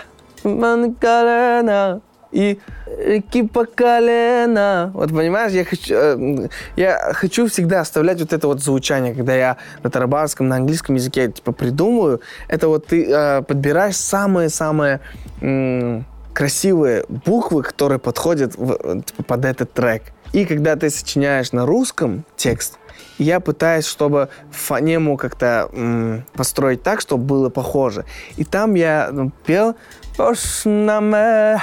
колено, 1.01 2.01
и 2.33 2.59
реки 2.99 3.43
по 3.43 3.65
колено. 3.65 4.91
Вот 4.95 5.11
понимаешь, 5.11 5.53
я 5.53 5.65
хочу, 5.65 5.95
э, 5.95 6.49
я 6.77 7.13
хочу 7.13 7.47
всегда 7.49 7.81
оставлять 7.81 8.21
вот 8.21 8.33
это 8.33 8.47
вот 8.47 8.63
звучание, 8.63 9.15
когда 9.15 9.35
я 9.35 9.57
на 9.83 9.91
тарабарском, 9.91 10.49
на 10.49 10.57
английском 10.57 10.95
языке 10.97 11.31
типа 11.31 11.53
придумываю. 11.53 12.21
Это 12.49 12.69
вот 12.69 12.87
ты 12.87 13.07
э, 13.09 13.43
подбираешь 13.43 13.97
самые-самые 13.97 15.01
э, 15.41 16.03
красивые 16.33 17.05
буквы, 17.09 17.63
которые 17.63 17.99
подходят 17.99 18.57
в, 18.57 19.03
типа, 19.03 19.23
под 19.23 19.45
этот 19.45 19.73
трек. 19.73 20.03
И 20.33 20.45
когда 20.45 20.77
ты 20.77 20.91
сочиняешь 20.91 21.53
на 21.53 21.67
русском 21.67 22.25
текст, 22.37 22.79
я 23.19 23.41
пытаюсь, 23.41 23.87
чтобы 23.87 24.29
фонему 24.51 25.17
как-то 25.17 26.23
построить 26.35 26.83
так, 26.83 27.01
чтобы 27.01 27.25
было 27.25 27.49
похоже. 27.51 28.05
И 28.37 28.45
там 28.45 28.75
я 28.75 29.11
ну, 29.13 29.31
пел 29.45 29.77
колено, 30.17 31.63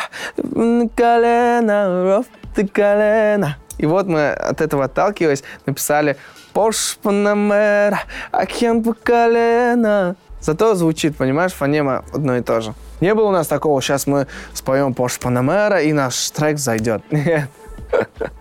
колено. 2.74 3.58
И 3.78 3.86
вот 3.86 4.08
мы 4.08 4.30
от 4.30 4.62
этого 4.62 4.86
отталкиваясь 4.86 5.44
написали 5.66 6.18
Пош 6.54 6.98
Панамера, 7.02 8.00
Акен 8.32 8.84
по 8.84 8.94
колено. 8.94 10.16
Зато 10.42 10.76
звучит, 10.76 11.16
понимаешь, 11.18 11.52
фонема 11.54 12.04
одно 12.14 12.38
и 12.38 12.42
то 12.42 12.62
же. 12.62 12.74
Не 13.02 13.14
было 13.14 13.28
у 13.28 13.32
нас 13.32 13.48
такого, 13.48 13.82
сейчас 13.82 14.08
мы 14.08 14.28
споем 14.54 14.94
Пош 14.94 15.20
Панамера, 15.20 15.82
и 15.82 15.94
наш 15.94 16.32
трек 16.32 16.58
зайдет. 16.58 17.04
Нет. 17.12 17.50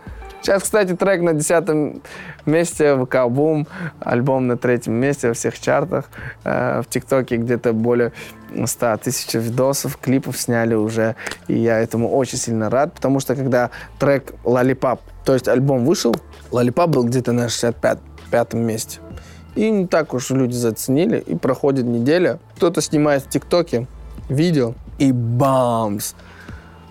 Сейчас, 0.46 0.62
кстати, 0.62 0.94
трек 0.94 1.22
на 1.22 1.32
десятом 1.32 2.02
месте 2.46 2.96
ВК 2.96 3.28
Бум, 3.28 3.66
альбом 3.98 4.46
на 4.46 4.56
третьем 4.56 4.94
месте 4.94 5.26
во 5.26 5.34
всех 5.34 5.58
чартах. 5.58 6.08
Э, 6.44 6.82
в 6.82 6.88
ТикТоке 6.88 7.38
где-то 7.38 7.72
более 7.72 8.12
100 8.64 8.98
тысяч 8.98 9.34
видосов, 9.34 9.96
клипов 9.96 10.36
сняли 10.38 10.74
уже. 10.74 11.16
И 11.48 11.58
я 11.58 11.80
этому 11.80 12.14
очень 12.14 12.38
сильно 12.38 12.70
рад, 12.70 12.92
потому 12.94 13.18
что 13.18 13.34
когда 13.34 13.70
трек 13.98 14.34
«Лалипап», 14.44 15.00
то 15.24 15.34
есть 15.34 15.48
альбом 15.48 15.84
вышел, 15.84 16.14
«Лалипап» 16.52 16.90
был 16.90 17.02
где-то 17.02 17.32
на 17.32 17.46
65-м 17.46 18.60
месте. 18.60 19.00
И 19.56 19.68
не 19.68 19.88
так 19.88 20.14
уж 20.14 20.30
люди 20.30 20.54
заценили, 20.54 21.18
и 21.18 21.34
проходит 21.34 21.86
неделя. 21.86 22.38
Кто-то 22.54 22.80
снимает 22.82 23.24
в 23.24 23.28
ТикТоке 23.30 23.88
видео, 24.28 24.74
и 25.00 25.10
бамс! 25.10 26.14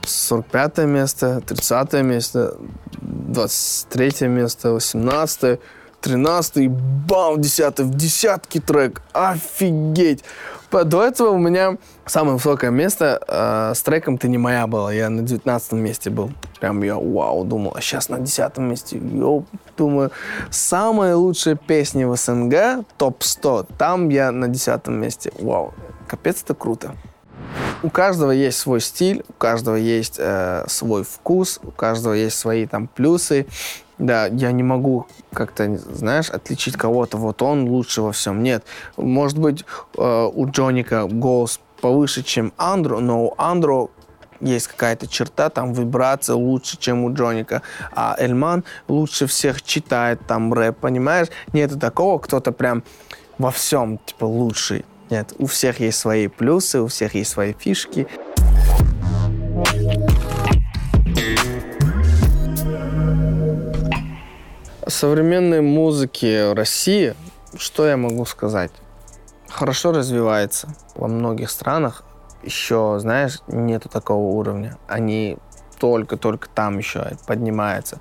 45 0.05 0.77
место, 0.79 1.41
30 1.45 1.93
место, 2.03 2.57
23 3.01 4.27
место, 4.27 4.71
18 4.71 5.59
13 6.05 6.57
и 6.57 6.67
бам, 6.67 7.41
10 7.41 7.79
в 7.79 7.95
десятки 7.95 8.59
трек. 8.59 9.01
Офигеть! 9.13 10.24
До 10.71 11.03
этого 11.03 11.29
у 11.29 11.38
меня 11.38 11.77
самое 12.05 12.35
высокое 12.35 12.69
место 12.69 13.19
э, 13.27 13.74
с 13.74 13.81
треком 13.81 14.17
«Ты 14.17 14.27
не 14.27 14.38
моя» 14.38 14.67
было. 14.67 14.89
Я 14.89 15.09
на 15.09 15.24
19 15.24 15.71
месте 15.74 16.09
был. 16.12 16.31
Прям 16.59 16.83
я 16.83 16.95
вау, 16.95 17.43
думал, 17.43 17.74
а 17.75 17.81
сейчас 17.81 18.09
на 18.09 18.19
10 18.19 18.57
месте. 18.57 18.97
Йоу, 18.97 19.45
думаю, 19.77 20.12
самые 20.51 21.15
лучшие 21.15 21.55
песни 21.55 22.03
в 22.03 22.15
СНГ, 22.15 22.85
топ-100, 22.97 23.67
там 23.77 24.09
я 24.09 24.31
на 24.31 24.47
10 24.47 24.88
месте. 24.88 25.31
Вау, 25.39 25.74
капец, 26.07 26.43
это 26.43 26.53
круто. 26.53 26.95
У 27.84 27.89
каждого 27.89 28.32
есть 28.32 28.58
свой 28.58 28.82
стиль, 28.82 29.24
у 29.27 29.34
каждого 29.34 29.75
есть 29.75 30.15
э, 30.17 30.65
свой 30.67 31.03
вкус, 31.03 31.60
у 31.63 31.72
каждого 31.72 32.13
есть 32.13 32.38
свои 32.38 32.65
там 32.65 32.88
плюсы. 32.88 33.46
Да, 33.98 34.25
я 34.25 34.51
не 34.51 34.63
могу 34.63 35.08
как-то, 35.32 35.77
знаешь, 35.77 36.29
отличить 36.29 36.75
кого-то, 36.75 37.17
вот 37.17 37.41
он 37.41 37.70
лучше 37.70 38.01
во 38.01 38.12
всем. 38.12 38.44
Нет, 38.44 38.63
может 38.98 39.38
быть, 39.38 39.63
э, 39.98 40.29
у 40.34 40.50
Джоника 40.50 41.05
голос 41.05 41.60
повыше, 41.79 42.24
чем 42.24 42.51
Андро, 42.58 43.00
но 43.00 43.25
у 43.25 43.36
Андро 43.38 43.89
есть 44.41 44.67
какая-то 44.67 45.08
черта, 45.08 45.50
там 45.50 45.74
вибрация 45.74 46.36
лучше, 46.36 46.77
чем 46.77 47.03
у 47.03 47.13
Джоника, 47.13 47.62
а 47.94 48.15
Эльман 48.17 48.63
лучше 48.88 49.27
всех 49.27 49.62
читает 49.62 50.20
там 50.27 50.53
рэп, 50.53 50.77
понимаешь? 50.77 51.27
Нет 51.53 51.79
такого, 51.79 52.20
кто-то 52.20 52.51
прям 52.51 52.84
во 53.38 53.51
всем, 53.51 54.00
типа, 54.05 54.25
лучший. 54.25 54.86
Нет, 55.09 55.33
у 55.38 55.45
всех 55.45 55.79
есть 55.79 56.00
свои 56.00 56.27
плюсы, 56.27 56.81
у 56.81 56.88
всех 56.88 57.13
есть 57.13 57.29
свои 57.29 57.53
фишки. 57.53 58.07
Современной 64.88 65.62
музыке 65.62 66.53
России, 66.53 67.13
что 67.55 67.88
я 67.88 67.97
могу 67.97 68.25
сказать? 68.25 68.71
Хорошо 69.47 69.91
развивается. 69.91 70.75
Во 70.95 71.07
многих 71.07 71.51
странах 71.51 72.03
еще, 72.43 72.97
знаешь, 73.00 73.39
нету 73.47 73.89
такого 73.89 74.35
уровня. 74.35 74.77
Они 74.88 75.38
только-только 75.79 76.50
там 76.50 76.77
еще 76.79 77.12
поднимаются. 77.27 78.00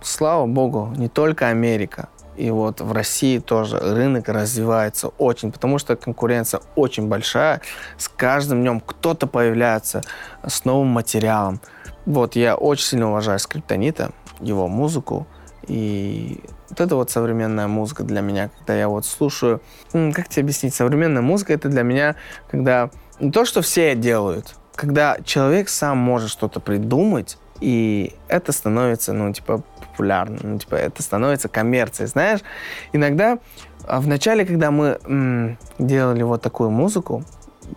Слава 0.00 0.46
богу, 0.46 0.92
не 0.96 1.08
только 1.08 1.48
Америка, 1.48 2.08
и 2.38 2.50
вот 2.50 2.80
в 2.80 2.92
России 2.92 3.38
тоже 3.38 3.78
рынок 3.78 4.28
развивается 4.28 5.08
очень, 5.18 5.50
потому 5.50 5.78
что 5.78 5.96
конкуренция 5.96 6.60
очень 6.76 7.08
большая. 7.08 7.60
С 7.96 8.08
каждым 8.08 8.60
днем 8.60 8.80
кто-то 8.80 9.26
появляется 9.26 10.02
с 10.46 10.64
новым 10.64 10.86
материалом. 10.88 11.60
Вот 12.06 12.36
я 12.36 12.54
очень 12.54 12.84
сильно 12.84 13.10
уважаю 13.10 13.40
Скриптонита, 13.40 14.12
его 14.40 14.68
музыку. 14.68 15.26
И 15.66 16.40
вот 16.70 16.80
это 16.80 16.94
вот 16.94 17.10
современная 17.10 17.66
музыка 17.66 18.04
для 18.04 18.20
меня, 18.20 18.50
когда 18.58 18.74
я 18.74 18.88
вот 18.88 19.04
слушаю... 19.04 19.60
Как 19.92 20.28
тебе 20.28 20.42
объяснить? 20.42 20.74
Современная 20.74 21.22
музыка— 21.22 21.52
это 21.54 21.68
для 21.68 21.82
меня, 21.82 22.14
когда 22.50 22.90
не 23.18 23.32
то, 23.32 23.44
что 23.44 23.62
все 23.62 23.96
делают, 23.96 24.54
когда 24.76 25.18
человек 25.24 25.68
сам 25.68 25.98
может 25.98 26.30
что-то 26.30 26.60
придумать, 26.60 27.36
и 27.60 28.14
это 28.28 28.52
становится, 28.52 29.12
ну, 29.12 29.32
типа, 29.32 29.62
популярным, 29.80 30.40
ну, 30.42 30.58
типа, 30.58 30.76
это 30.76 31.02
становится 31.02 31.48
коммерцией, 31.48 32.08
знаешь. 32.08 32.40
Иногда, 32.92 33.38
а, 33.84 34.00
в 34.00 34.06
начале, 34.06 34.44
когда 34.44 34.70
мы 34.70 34.98
м, 35.04 35.58
делали 35.78 36.22
вот 36.22 36.42
такую 36.42 36.70
музыку, 36.70 37.24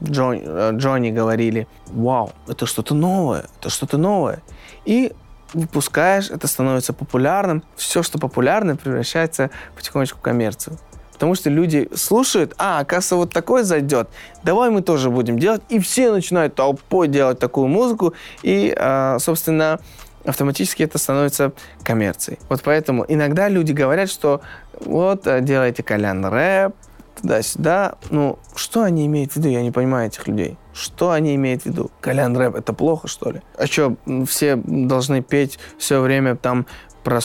Джон, 0.03 0.39
э, 0.41 0.71
Джонни 0.73 1.11
говорили, 1.11 1.67
вау, 1.87 2.31
это 2.47 2.65
что-то 2.65 2.93
новое, 2.93 3.45
это 3.59 3.69
что-то 3.69 3.97
новое. 3.97 4.41
И 4.85 5.13
выпускаешь, 5.53 6.29
это 6.29 6.47
становится 6.47 6.93
популярным. 6.93 7.63
Все, 7.75 8.03
что 8.03 8.17
популярно, 8.19 8.75
превращается 8.75 9.49
потихонечку 9.75 10.19
в 10.19 10.21
коммерцию. 10.21 10.77
Потому 11.21 11.35
что 11.35 11.51
люди 11.51 11.87
слушают, 11.93 12.55
а, 12.57 12.79
оказывается, 12.79 13.15
вот 13.15 13.31
такой 13.31 13.61
зайдет, 13.61 14.09
давай 14.41 14.71
мы 14.71 14.81
тоже 14.81 15.11
будем 15.11 15.37
делать. 15.37 15.61
И 15.69 15.77
все 15.77 16.11
начинают 16.11 16.55
толпой 16.55 17.07
делать 17.07 17.37
такую 17.37 17.67
музыку. 17.67 18.15
И, 18.41 18.73
а, 18.75 19.19
собственно, 19.19 19.79
автоматически 20.25 20.81
это 20.81 20.97
становится 20.97 21.51
коммерцией. 21.83 22.39
Вот 22.49 22.63
поэтому 22.63 23.05
иногда 23.07 23.49
люди 23.49 23.71
говорят, 23.71 24.09
что 24.09 24.41
вот 24.79 25.27
э, 25.27 25.41
делайте 25.41 25.83
колян 25.83 26.25
рэп, 26.25 26.73
туда-сюда. 27.21 27.97
Ну, 28.09 28.39
что 28.55 28.81
они 28.81 29.05
имеют 29.05 29.33
в 29.33 29.35
виду? 29.35 29.49
Я 29.49 29.61
не 29.61 29.69
понимаю 29.69 30.07
этих 30.07 30.27
людей. 30.27 30.57
Что 30.73 31.11
они 31.11 31.35
имеют 31.35 31.61
в 31.61 31.65
виду? 31.67 31.91
Колян 32.01 32.35
рэп 32.35 32.55
это 32.55 32.73
плохо, 32.73 33.07
что 33.07 33.29
ли? 33.29 33.43
А 33.59 33.67
что, 33.67 33.95
все 34.27 34.55
должны 34.55 35.21
петь 35.21 35.59
все 35.77 35.99
время 35.99 36.35
там 36.35 36.65
про 37.03 37.19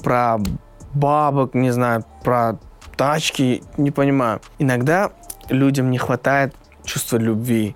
про 0.00 0.38
бабок, 0.94 1.54
не 1.54 1.72
знаю, 1.72 2.04
про 2.22 2.58
тачки, 3.00 3.62
не 3.78 3.90
понимаю. 3.90 4.42
Иногда 4.58 5.10
людям 5.48 5.90
не 5.90 5.96
хватает 5.96 6.54
чувства 6.84 7.16
любви. 7.16 7.74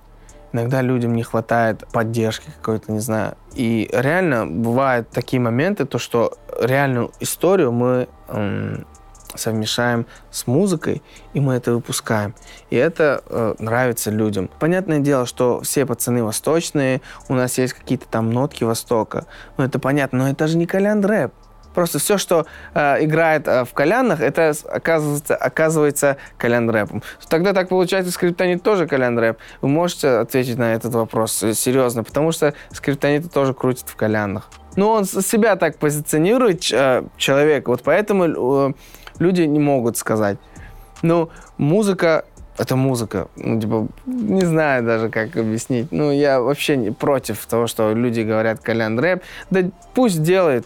Иногда 0.53 0.83
людям 0.83 1.15
не 1.15 1.23
хватает 1.23 1.87
поддержки 1.93 2.51
какой-то, 2.59 2.93
не 2.93 3.01
знаю. 3.01 3.35
И 3.55 3.89
реально 3.91 4.47
бывают 4.47 5.09
такие 5.09 5.41
моменты, 5.41 5.87
то 5.87 5.99
что 5.99 6.37
реальную 6.61 7.11
историю 7.21 7.73
мы 7.73 8.07
эм, 8.29 8.87
совмещаем 9.35 10.05
с 10.31 10.47
музыкой, 10.47 11.03
и 11.33 11.41
мы 11.41 11.55
это 11.55 11.73
выпускаем. 11.73 12.35
И 12.69 12.77
это 12.77 13.23
э, 13.27 13.55
нравится 13.59 14.11
людям. 14.11 14.51
Понятное 14.61 14.99
дело, 14.99 15.25
что 15.25 15.63
все 15.63 15.87
пацаны 15.87 16.23
восточные, 16.23 17.01
у 17.31 17.35
нас 17.35 17.57
есть 17.57 17.73
какие-то 17.73 18.07
там 18.09 18.31
нотки 18.31 18.63
Востока. 18.63 19.25
Ну, 19.57 19.65
это 19.65 19.79
понятно, 19.79 20.19
но 20.19 20.29
это 20.29 20.49
же 20.49 20.59
не 20.59 20.67
колян 20.67 21.03
рэп. 21.03 21.33
Просто 21.75 21.99
все, 21.99 22.19
что 22.19 22.47
э, 22.75 23.05
играет 23.05 23.49
э, 23.49 23.65
в 23.65 23.73
кальянах, 23.73 24.21
это 24.21 24.53
оказывается, 24.69 25.37
оказывается 25.37 26.17
кальян 26.39 26.71
рэпом. 26.71 27.03
Тогда 27.29 27.53
так 27.53 27.69
получается, 27.69 28.13
скриптонит 28.13 28.63
тоже 28.63 28.87
кальян 28.87 29.19
рэп. 29.19 29.39
Вы 29.61 29.69
можете 29.69 30.09
ответить 30.09 30.57
на 30.57 30.75
этот 30.75 30.95
вопрос 30.95 31.43
э, 31.43 31.55
серьезно, 31.55 32.05
потому 32.05 32.33
что 32.33 32.55
скриптонит 32.73 33.33
тоже 33.33 33.55
крутит 33.55 33.89
в 33.89 33.97
кальянах. 33.97 34.49
Ну, 34.77 34.89
он 34.89 35.05
себя 35.05 35.57
так 35.57 35.79
позиционирует, 35.79 36.73
э, 36.73 37.05
человек, 37.17 37.69
вот 37.69 37.83
поэтому 37.83 38.69
э, 38.69 38.73
люди 39.19 39.43
не 39.43 39.59
могут 39.59 39.97
сказать. 39.97 40.39
Ну, 41.03 41.31
музыка 41.59 42.25
это 42.57 42.77
музыка. 42.77 43.29
Ну, 43.37 43.61
типа, 43.61 43.89
не 44.07 44.45
знаю 44.45 44.85
даже, 44.85 45.09
как 45.09 45.37
объяснить. 45.37 45.91
Ну, 45.91 46.13
я 46.13 46.41
вообще 46.41 46.77
не 46.77 46.93
против 46.93 47.45
того, 47.47 47.67
что 47.67 47.93
люди 47.93 48.21
говорят 48.21 48.61
Колян 48.61 48.99
рэп. 48.99 49.23
Да 49.51 49.63
пусть 49.95 50.23
делает. 50.23 50.65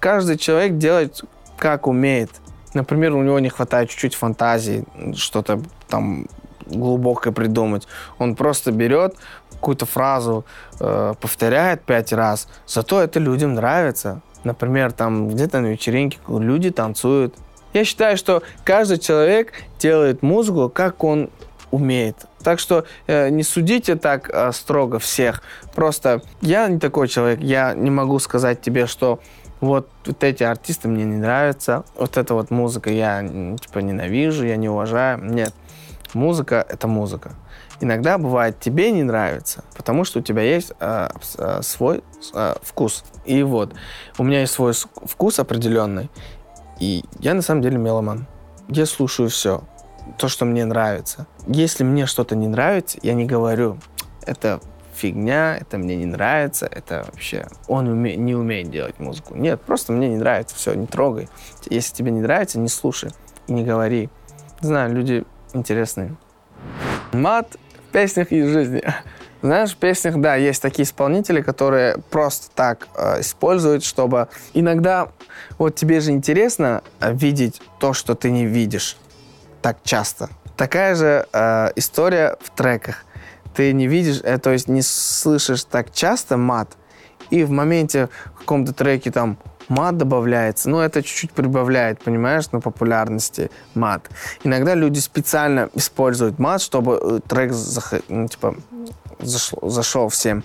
Каждый 0.00 0.38
человек 0.38 0.78
делает, 0.78 1.22
как 1.58 1.86
умеет. 1.86 2.30
Например, 2.74 3.14
у 3.14 3.22
него 3.22 3.38
не 3.38 3.48
хватает 3.48 3.90
чуть-чуть 3.90 4.14
фантазии, 4.14 4.84
что-то 5.14 5.62
там 5.88 6.26
глубокое 6.66 7.32
придумать. 7.32 7.86
Он 8.18 8.34
просто 8.34 8.72
берет 8.72 9.16
какую-то 9.52 9.86
фразу, 9.86 10.44
э, 10.80 11.14
повторяет 11.20 11.82
пять 11.82 12.12
раз. 12.12 12.48
Зато 12.66 13.00
это 13.00 13.18
людям 13.20 13.54
нравится. 13.54 14.20
Например, 14.44 14.92
там 14.92 15.28
где-то 15.28 15.60
на 15.60 15.66
вечеринке 15.68 16.18
люди 16.28 16.70
танцуют, 16.70 17.34
я 17.76 17.84
считаю, 17.84 18.16
что 18.16 18.42
каждый 18.64 18.96
человек 18.96 19.52
делает 19.78 20.22
музыку, 20.22 20.70
как 20.70 21.04
он 21.04 21.28
умеет. 21.76 22.26
Так 22.42 22.58
что 22.58 22.84
э, 23.06 23.28
не 23.28 23.42
судите 23.42 23.96
так 23.96 24.30
э, 24.32 24.52
строго 24.52 24.98
всех. 24.98 25.42
Просто 25.74 26.22
я 26.40 26.68
не 26.68 26.78
такой 26.78 27.08
человек. 27.08 27.40
Я 27.40 27.74
не 27.74 27.90
могу 27.90 28.18
сказать 28.18 28.60
тебе, 28.60 28.86
что 28.86 29.20
вот, 29.60 29.88
вот 30.04 30.24
эти 30.24 30.42
артисты 30.42 30.88
мне 30.88 31.04
не 31.04 31.16
нравятся, 31.16 31.84
вот 31.96 32.16
эта 32.16 32.34
вот 32.34 32.50
музыка 32.50 32.90
я 32.90 33.22
типа 33.60 33.78
ненавижу, 33.78 34.44
я 34.44 34.56
не 34.56 34.68
уважаю. 34.68 35.18
Нет, 35.22 35.54
музыка— 36.14 36.66
это 36.68 36.88
музыка. 36.88 37.32
Иногда 37.80 38.16
бывает 38.16 38.58
тебе 38.58 38.90
не 38.90 39.02
нравится, 39.02 39.64
потому 39.76 40.04
что 40.04 40.20
у 40.20 40.22
тебя 40.22 40.42
есть 40.42 40.72
э, 40.80 41.08
э, 41.38 41.60
свой 41.62 42.02
э, 42.34 42.54
вкус. 42.62 43.04
И 43.26 43.42
вот, 43.42 43.74
у 44.18 44.24
меня 44.24 44.40
есть 44.40 44.54
свой 44.54 44.72
вкус 44.72 45.38
определенный, 45.38 46.10
и 46.80 47.04
я 47.18 47.34
на 47.34 47.42
самом 47.42 47.62
деле 47.62 47.76
меломан. 47.76 48.26
Я 48.68 48.86
слушаю 48.86 49.28
все, 49.28 49.62
то, 50.18 50.28
что 50.28 50.44
мне 50.44 50.64
нравится. 50.64 51.26
Если 51.46 51.84
мне 51.84 52.06
что-то 52.06 52.34
не 52.34 52.48
нравится, 52.48 52.98
я 53.02 53.14
не 53.14 53.24
говорю, 53.24 53.78
это 54.22 54.60
фигня, 54.94 55.56
это 55.56 55.78
мне 55.78 55.96
не 55.96 56.06
нравится, 56.06 56.66
это 56.66 57.04
вообще... 57.06 57.46
Он 57.68 57.88
уме... 57.88 58.16
не 58.16 58.34
умеет 58.34 58.70
делать 58.70 58.98
музыку. 58.98 59.34
Нет, 59.36 59.60
просто 59.60 59.92
мне 59.92 60.08
не 60.08 60.16
нравится, 60.16 60.56
все, 60.56 60.74
не 60.74 60.86
трогай. 60.86 61.28
Если 61.68 61.94
тебе 61.94 62.10
не 62.10 62.20
нравится, 62.20 62.58
не 62.58 62.68
слушай 62.68 63.10
и 63.46 63.52
не 63.52 63.64
говори. 63.64 64.08
знаю, 64.60 64.92
люди 64.92 65.24
интересные. 65.52 66.16
Мат 67.12 67.56
в 67.88 67.92
песнях 67.92 68.32
и 68.32 68.42
жизни. 68.42 68.82
Знаешь, 69.42 69.72
в 69.72 69.76
песнях, 69.76 70.16
да, 70.16 70.34
есть 70.34 70.60
такие 70.60 70.84
исполнители, 70.84 71.40
которые 71.42 71.98
просто 72.10 72.48
так 72.54 72.88
э, 72.96 73.20
используют, 73.20 73.84
чтобы... 73.84 74.28
Иногда 74.54 75.08
вот 75.58 75.76
тебе 75.76 76.00
же 76.00 76.10
интересно 76.10 76.82
э, 77.00 77.12
видеть 77.12 77.60
то, 77.78 77.92
что 77.92 78.14
ты 78.14 78.30
не 78.30 78.46
видишь 78.46 78.96
так 79.62 79.78
часто. 79.84 80.30
Такая 80.56 80.94
же 80.94 81.26
э, 81.32 81.72
история 81.76 82.36
в 82.40 82.50
треках. 82.50 83.04
Ты 83.54 83.72
не 83.72 83.86
видишь, 83.86 84.20
э, 84.22 84.38
то 84.38 84.50
есть 84.50 84.68
не 84.68 84.82
слышишь 84.82 85.64
так 85.64 85.92
часто 85.92 86.36
мат, 86.36 86.76
и 87.30 87.44
в 87.44 87.50
моменте 87.50 88.08
в 88.34 88.38
каком-то 88.40 88.72
треке 88.72 89.10
там 89.10 89.36
мат 89.68 89.96
добавляется, 89.96 90.70
ну, 90.70 90.80
это 90.80 91.02
чуть-чуть 91.02 91.32
прибавляет, 91.32 92.02
понимаешь, 92.02 92.50
на 92.52 92.60
популярности 92.60 93.50
мат. 93.74 94.08
Иногда 94.44 94.74
люди 94.74 94.98
специально 94.98 95.68
используют 95.74 96.38
мат, 96.38 96.62
чтобы 96.62 97.00
э, 97.02 97.20
трек, 97.28 97.52
ну, 98.08 98.28
типа, 98.28 98.56
зашел, 99.20 99.58
зашел 99.68 100.08
всем. 100.08 100.44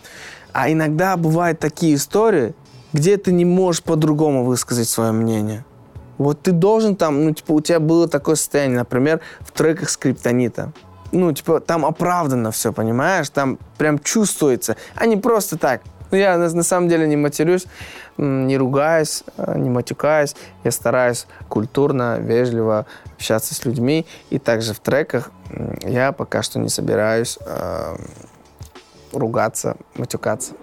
А 0.53 0.69
иногда 0.69 1.15
бывают 1.17 1.59
такие 1.59 1.95
истории, 1.95 2.53
где 2.93 3.15
ты 3.17 3.31
не 3.31 3.45
можешь 3.45 3.83
по-другому 3.83 4.43
высказать 4.43 4.89
свое 4.89 5.11
мнение. 5.11 5.63
Вот 6.21 6.41
ты 6.41 6.51
должен 6.51 6.95
там, 6.95 7.25
ну, 7.25 7.33
типа, 7.33 7.53
у 7.53 7.61
тебя 7.61 7.79
было 7.79 8.07
такое 8.07 8.35
состояние, 8.35 8.79
например, 8.79 9.21
в 9.39 9.51
треках 9.51 9.89
скриптонита. 9.89 10.71
Ну, 11.11 11.33
типа, 11.33 11.59
там 11.59 11.85
оправданно 11.85 12.51
все, 12.51 12.71
понимаешь? 12.71 13.29
Там 13.29 13.57
прям 13.77 13.99
чувствуется, 13.99 14.77
а 14.95 15.05
не 15.05 15.17
просто 15.17 15.57
так. 15.57 15.81
Ну, 16.11 16.17
я 16.17 16.37
на, 16.37 16.49
на 16.49 16.63
самом 16.63 16.89
деле 16.89 17.07
не 17.07 17.17
матерюсь, 17.17 17.65
не 18.17 18.57
ругаюсь, 18.57 19.23
э, 19.37 19.57
не 19.57 19.69
матюкаюсь. 19.69 20.35
Я 20.63 20.71
стараюсь 20.71 21.25
культурно, 21.49 22.17
вежливо 22.19 22.85
общаться 23.15 23.55
с 23.55 23.65
людьми. 23.65 24.05
И 24.29 24.39
также 24.39 24.73
в 24.73 24.79
треках 24.79 25.31
я 25.83 26.11
пока 26.11 26.43
что 26.43 26.59
не 26.59 26.69
собираюсь 26.69 27.39
э, 27.45 27.95
ругаться, 29.13 29.75
матюкаться. 29.95 30.53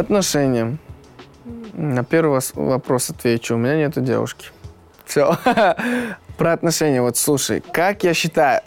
Отношения. 0.00 0.78
На 1.74 2.04
первый 2.04 2.40
вопрос 2.54 3.10
отвечу. 3.10 3.54
У 3.54 3.58
меня 3.58 3.76
нету 3.76 4.00
девушки. 4.00 4.48
Все. 5.04 5.36
Про 6.38 6.52
отношения. 6.54 7.02
Вот 7.02 7.18
слушай, 7.18 7.62
как 7.72 8.02
я 8.02 8.14
считаю, 8.14 8.62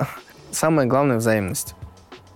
самое 0.51 0.87
главное 0.87 1.17
взаимность. 1.17 1.73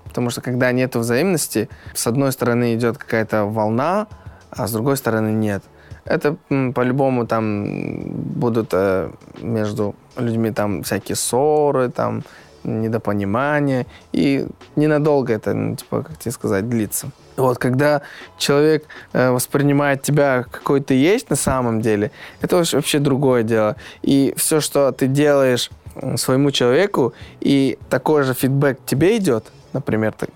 Потому 0.06 0.32
что 0.32 0.42
когда 0.42 0.72
нет 0.72 0.96
взаимности, 0.96 1.70
с 1.94 2.08
одной 2.08 2.32
стороны 2.32 2.74
идет 2.74 2.98
какая-то 2.98 3.46
волна, 3.46 4.08
а 4.50 4.66
с 4.66 4.72
другой 4.72 4.98
стороны 4.98 5.30
нет. 5.30 5.64
Это 6.04 6.36
по-любому 6.48 7.28
там 7.28 8.02
будут 8.10 8.70
э, 8.72 9.12
между 9.40 9.94
людьми 10.18 10.50
там 10.50 10.82
всякие 10.82 11.18
ссоры, 11.18 11.90
там 11.90 12.24
недопонимание, 12.68 13.86
и 14.12 14.48
ненадолго 14.76 15.34
это, 15.34 15.54
ну, 15.54 15.76
типа, 15.76 16.04
как 16.04 16.18
тебе 16.18 16.32
сказать, 16.32 16.70
длится. 16.70 17.10
Вот, 17.38 17.58
когда 17.58 18.02
человек 18.38 18.86
э, 19.14 19.30
воспринимает 19.30 20.02
тебя 20.02 20.44
какой 20.50 20.82
ты 20.82 20.96
есть 20.96 21.30
на 21.30 21.36
самом 21.36 21.82
деле, 21.82 22.12
это 22.42 22.58
вообще 22.58 23.00
другое 23.00 23.44
дело. 23.44 23.76
И 24.02 24.34
все, 24.38 24.60
что 24.60 24.92
ты 24.92 25.08
делаешь 25.08 25.70
своему 26.16 26.52
человеку, 26.52 27.14
и 27.40 27.78
такой 27.90 28.24
же 28.24 28.34
фидбэк 28.34 28.80
тебе 28.86 29.18
идет, 29.18 29.52
например, 29.74 30.14
так, 30.14 30.30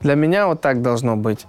для 0.00 0.14
меня 0.14 0.46
вот 0.46 0.60
так 0.60 0.82
должно 0.82 1.16
быть 1.16 1.46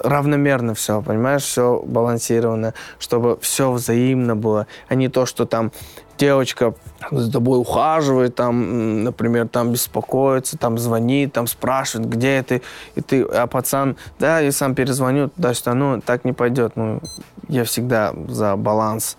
равномерно 0.00 0.74
все, 0.74 1.02
понимаешь, 1.02 1.42
все 1.42 1.82
балансировано, 1.84 2.74
чтобы 2.98 3.38
все 3.40 3.70
взаимно 3.70 4.36
было, 4.36 4.66
а 4.88 4.94
не 4.94 5.08
то, 5.08 5.26
что 5.26 5.46
там 5.46 5.72
девочка 6.18 6.74
за 7.10 7.30
тобой 7.32 7.58
ухаживает, 7.58 8.34
там, 8.34 9.04
например, 9.04 9.48
там 9.48 9.72
беспокоится, 9.72 10.56
там 10.58 10.78
звонит, 10.78 11.32
там 11.32 11.46
спрашивает, 11.46 12.08
где 12.08 12.42
ты, 12.42 12.62
и 12.94 13.00
ты, 13.00 13.22
а 13.22 13.46
пацан, 13.46 13.96
да, 14.18 14.40
я 14.40 14.52
сам 14.52 14.74
перезвоню 14.74 15.28
туда-сюда, 15.28 15.74
ну, 15.74 16.00
так 16.00 16.24
не 16.24 16.32
пойдет, 16.32 16.76
ну, 16.76 17.00
я 17.48 17.64
всегда 17.64 18.14
за 18.28 18.56
баланс. 18.56 19.16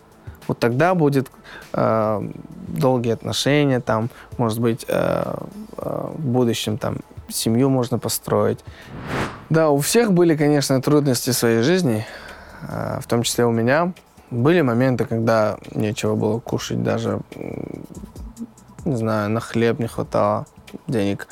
Вот 0.48 0.60
тогда 0.60 0.94
будет 0.94 1.32
э, 1.74 2.30
долгие 2.68 3.14
отношения, 3.14 3.80
там, 3.80 4.10
может 4.38 4.60
быть, 4.60 4.86
э, 4.88 5.36
э, 5.78 6.08
в 6.14 6.22
будущем 6.22 6.78
там 6.78 6.98
семью 7.30 7.70
можно 7.70 7.98
построить. 8.00 8.64
Да, 9.50 9.70
у 9.70 9.80
всех 9.80 10.14
были, 10.14 10.36
конечно, 10.36 10.82
трудности 10.82 11.32
в 11.32 11.34
своей 11.34 11.62
жизни, 11.62 12.06
э, 12.70 13.00
в 13.02 13.08
том 13.08 13.24
числе 13.24 13.46
у 13.46 13.52
меня. 13.52 13.94
Были 14.32 14.62
моменты, 14.62 15.06
когда 15.06 15.58
нечего 15.72 16.16
было 16.16 16.40
кушать 16.40 16.84
даже, 16.84 17.22
не 18.86 18.96
знаю, 18.96 19.30
на 19.30 19.40
хлеб 19.40 19.80
не 19.80 19.88
хватало 19.88 20.46
денег. 20.88 21.28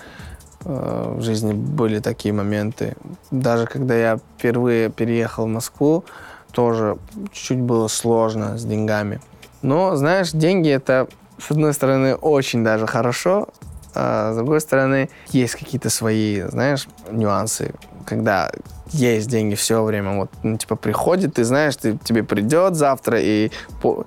Э, 0.65 1.15
в 1.17 1.21
жизни 1.21 1.53
были 1.53 1.99
такие 1.99 2.33
моменты. 2.33 2.95
Даже 3.31 3.65
когда 3.65 3.95
я 3.95 4.19
впервые 4.37 4.89
переехал 4.89 5.45
в 5.45 5.49
Москву, 5.49 6.05
тоже 6.51 6.97
чуть-чуть 7.31 7.59
было 7.59 7.87
сложно 7.87 8.57
с 8.57 8.63
деньгами. 8.63 9.19
Но, 9.61 9.95
знаешь, 9.95 10.31
деньги 10.31 10.69
это, 10.69 11.07
с 11.39 11.51
одной 11.51 11.73
стороны, 11.73 12.15
очень 12.15 12.63
даже 12.63 12.85
хорошо, 12.85 13.49
а 13.95 14.33
с 14.33 14.35
другой 14.35 14.61
стороны, 14.61 15.09
есть 15.29 15.55
какие-то 15.55 15.89
свои, 15.89 16.41
знаешь, 16.41 16.87
нюансы, 17.11 17.73
когда 18.03 18.51
есть 18.91 19.29
деньги 19.29 19.55
все 19.55 19.83
время, 19.83 20.17
вот, 20.17 20.29
ну, 20.43 20.57
типа, 20.57 20.75
приходит, 20.75 21.35
ты 21.35 21.43
знаешь, 21.43 21.75
ты, 21.75 21.97
тебе 22.03 22.23
придет 22.23 22.75
завтра, 22.75 23.19
и 23.19 23.51
по, 23.81 24.05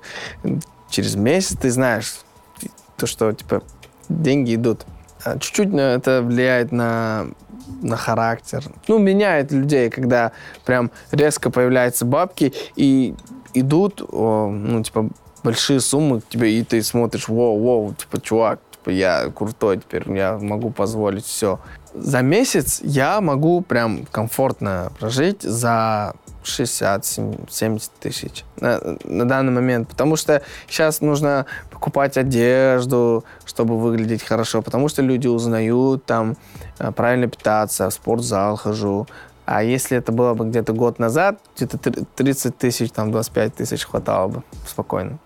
через 0.89 1.15
месяц 1.15 1.57
ты 1.57 1.71
знаешь, 1.71 2.19
то, 2.97 3.05
что, 3.05 3.31
типа, 3.33 3.63
деньги 4.09 4.55
идут. 4.55 4.85
А 5.23 5.37
чуть-чуть 5.37 5.71
ну, 5.71 5.79
это 5.79 6.21
влияет 6.21 6.71
на, 6.71 7.27
на 7.81 7.97
характер. 7.97 8.63
Ну, 8.87 8.97
меняет 8.97 9.51
людей, 9.51 9.89
когда 9.89 10.31
прям 10.65 10.91
резко 11.11 11.49
появляются 11.49 12.05
бабки, 12.05 12.53
и 12.75 13.15
идут, 13.53 14.01
о, 14.01 14.49
ну, 14.49 14.83
типа, 14.83 15.09
большие 15.43 15.79
суммы 15.79 16.21
к 16.21 16.29
тебе, 16.29 16.59
и 16.59 16.63
ты 16.63 16.81
смотришь, 16.81 17.27
воу, 17.27 17.59
воу, 17.59 17.93
типа, 17.93 18.21
чувак, 18.21 18.59
типа, 18.71 18.89
я 18.89 19.31
крутой 19.33 19.77
теперь, 19.77 20.09
я 20.11 20.37
могу 20.37 20.69
позволить 20.69 21.25
все. 21.25 21.59
За 21.99 22.21
месяц 22.21 22.79
я 22.83 23.21
могу 23.21 23.61
прям 23.61 24.05
комфортно 24.11 24.91
прожить 24.99 25.41
за 25.41 26.13
60-70 26.43 27.91
тысяч 27.99 28.45
на, 28.59 28.79
на 29.03 29.27
данный 29.27 29.51
момент. 29.51 29.89
Потому 29.89 30.15
что 30.15 30.41
сейчас 30.67 31.01
нужно 31.01 31.45
покупать 31.71 32.17
одежду, 32.17 33.25
чтобы 33.45 33.77
выглядеть 33.79 34.23
хорошо. 34.23 34.61
Потому 34.61 34.89
что 34.89 35.01
люди 35.01 35.27
узнают, 35.27 36.05
там, 36.05 36.37
э, 36.79 36.91
правильно 36.91 37.27
питаться, 37.27 37.89
в 37.89 37.93
спортзал 37.93 38.55
хожу. 38.55 39.07
А 39.45 39.63
если 39.63 39.97
это 39.97 40.11
было 40.11 40.33
бы 40.33 40.45
где-то 40.45 40.73
год 40.73 40.99
назад, 40.99 41.39
где-то 41.55 41.77
30 42.15 42.57
тысяч, 42.57 42.91
там, 42.91 43.11
25 43.11 43.55
тысяч 43.55 43.85
хватало 43.85 44.27
бы 44.27 44.43
спокойно. 44.65 45.19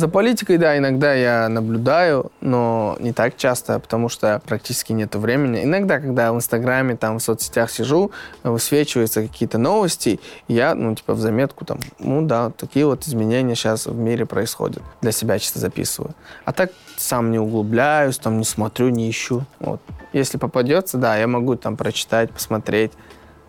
За 0.00 0.08
политикой, 0.08 0.56
да, 0.56 0.78
иногда 0.78 1.12
я 1.12 1.46
наблюдаю, 1.50 2.32
но 2.40 2.96
не 3.00 3.12
так 3.12 3.36
часто, 3.36 3.78
потому 3.78 4.08
что 4.08 4.40
практически 4.46 4.94
нет 4.94 5.14
времени. 5.14 5.62
Иногда, 5.62 6.00
когда 6.00 6.32
в 6.32 6.36
Инстаграме, 6.36 6.96
там, 6.96 7.18
в 7.18 7.22
соцсетях 7.22 7.70
сижу, 7.70 8.10
высвечиваются 8.42 9.20
какие-то 9.20 9.58
новости, 9.58 10.18
я, 10.48 10.74
ну, 10.74 10.94
типа, 10.94 11.12
в 11.12 11.18
заметку 11.18 11.66
там, 11.66 11.80
ну, 11.98 12.22
да, 12.22 12.48
такие 12.48 12.86
вот 12.86 13.06
изменения 13.06 13.54
сейчас 13.54 13.84
в 13.84 13.94
мире 13.94 14.24
происходят. 14.24 14.82
Для 15.02 15.12
себя 15.12 15.38
чисто 15.38 15.58
записываю. 15.58 16.14
А 16.46 16.54
так 16.54 16.72
сам 16.96 17.30
не 17.30 17.38
углубляюсь, 17.38 18.16
там, 18.16 18.38
не 18.38 18.44
смотрю, 18.44 18.88
не 18.88 19.10
ищу. 19.10 19.44
Вот. 19.58 19.82
Если 20.14 20.38
попадется, 20.38 20.96
да, 20.96 21.18
я 21.18 21.26
могу 21.26 21.56
там 21.56 21.76
прочитать, 21.76 22.30
посмотреть, 22.30 22.92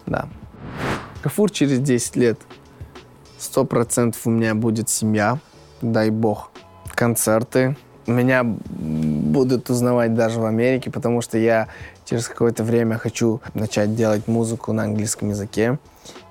да. 0.06 0.28
Кафур 1.24 1.50
через 1.50 1.80
10 1.80 2.18
лет. 2.18 2.38
Сто 3.38 3.64
процентов 3.64 4.28
у 4.28 4.30
меня 4.30 4.54
будет 4.54 4.90
семья, 4.90 5.40
дай 5.82 6.10
бог, 6.10 6.52
концерты. 6.96 7.76
Меня 8.08 8.44
будут 8.44 9.70
узнавать 9.70 10.16
даже 10.16 10.40
в 10.40 10.46
Америке, 10.46 10.90
потому 10.90 11.22
что 11.22 11.38
я 11.38 11.68
через 12.06 12.28
какое-то 12.28 12.64
время 12.64 12.98
хочу 12.98 13.42
начать 13.54 13.96
делать 13.96 14.28
музыку 14.28 14.74
на 14.74 14.84
английском 14.84 15.30
языке, 15.30 15.78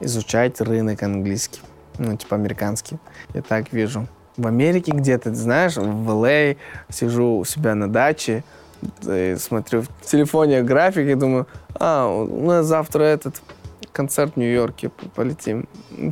изучать 0.01 0.61
рынок 0.61 1.03
английский, 1.03 1.61
ну, 1.99 2.17
типа 2.17 2.37
американский. 2.37 2.99
Я 3.35 3.43
так 3.43 3.73
вижу. 3.73 4.07
В 4.37 4.47
Америке 4.47 4.93
где-то, 4.93 5.35
знаешь, 5.35 5.77
в 5.77 6.11
Л.А. 6.11 6.57
сижу 6.89 7.39
у 7.39 7.45
себя 7.45 7.75
на 7.75 7.89
даче, 7.89 8.43
смотрю 9.37 9.83
в 9.83 10.07
телефоне 10.07 10.63
график 10.63 11.07
и 11.07 11.15
думаю, 11.15 11.47
а, 11.75 12.09
у 12.09 12.47
нас 12.47 12.67
завтра 12.67 13.03
этот 13.03 13.43
концерт 14.01 14.33
в 14.35 14.37
Нью-Йорке, 14.39 14.89
полетим. 15.15 15.69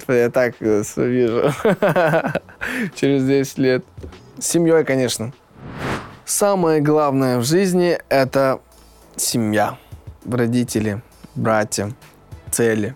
Я 0.09 0.29
так 0.29 0.57
э, 0.61 0.83
вижу. 0.97 1.51
Через 2.95 3.25
10 3.25 3.59
лет. 3.59 3.85
С 4.39 4.47
семьей, 4.47 4.85
конечно. 4.85 5.33
Самое 6.27 6.83
главное 6.83 7.39
в 7.39 7.45
жизни— 7.45 7.99
это 8.11 8.61
семья. 9.17 9.79
Родители, 10.31 11.01
братья, 11.35 11.91
цели, 12.51 12.95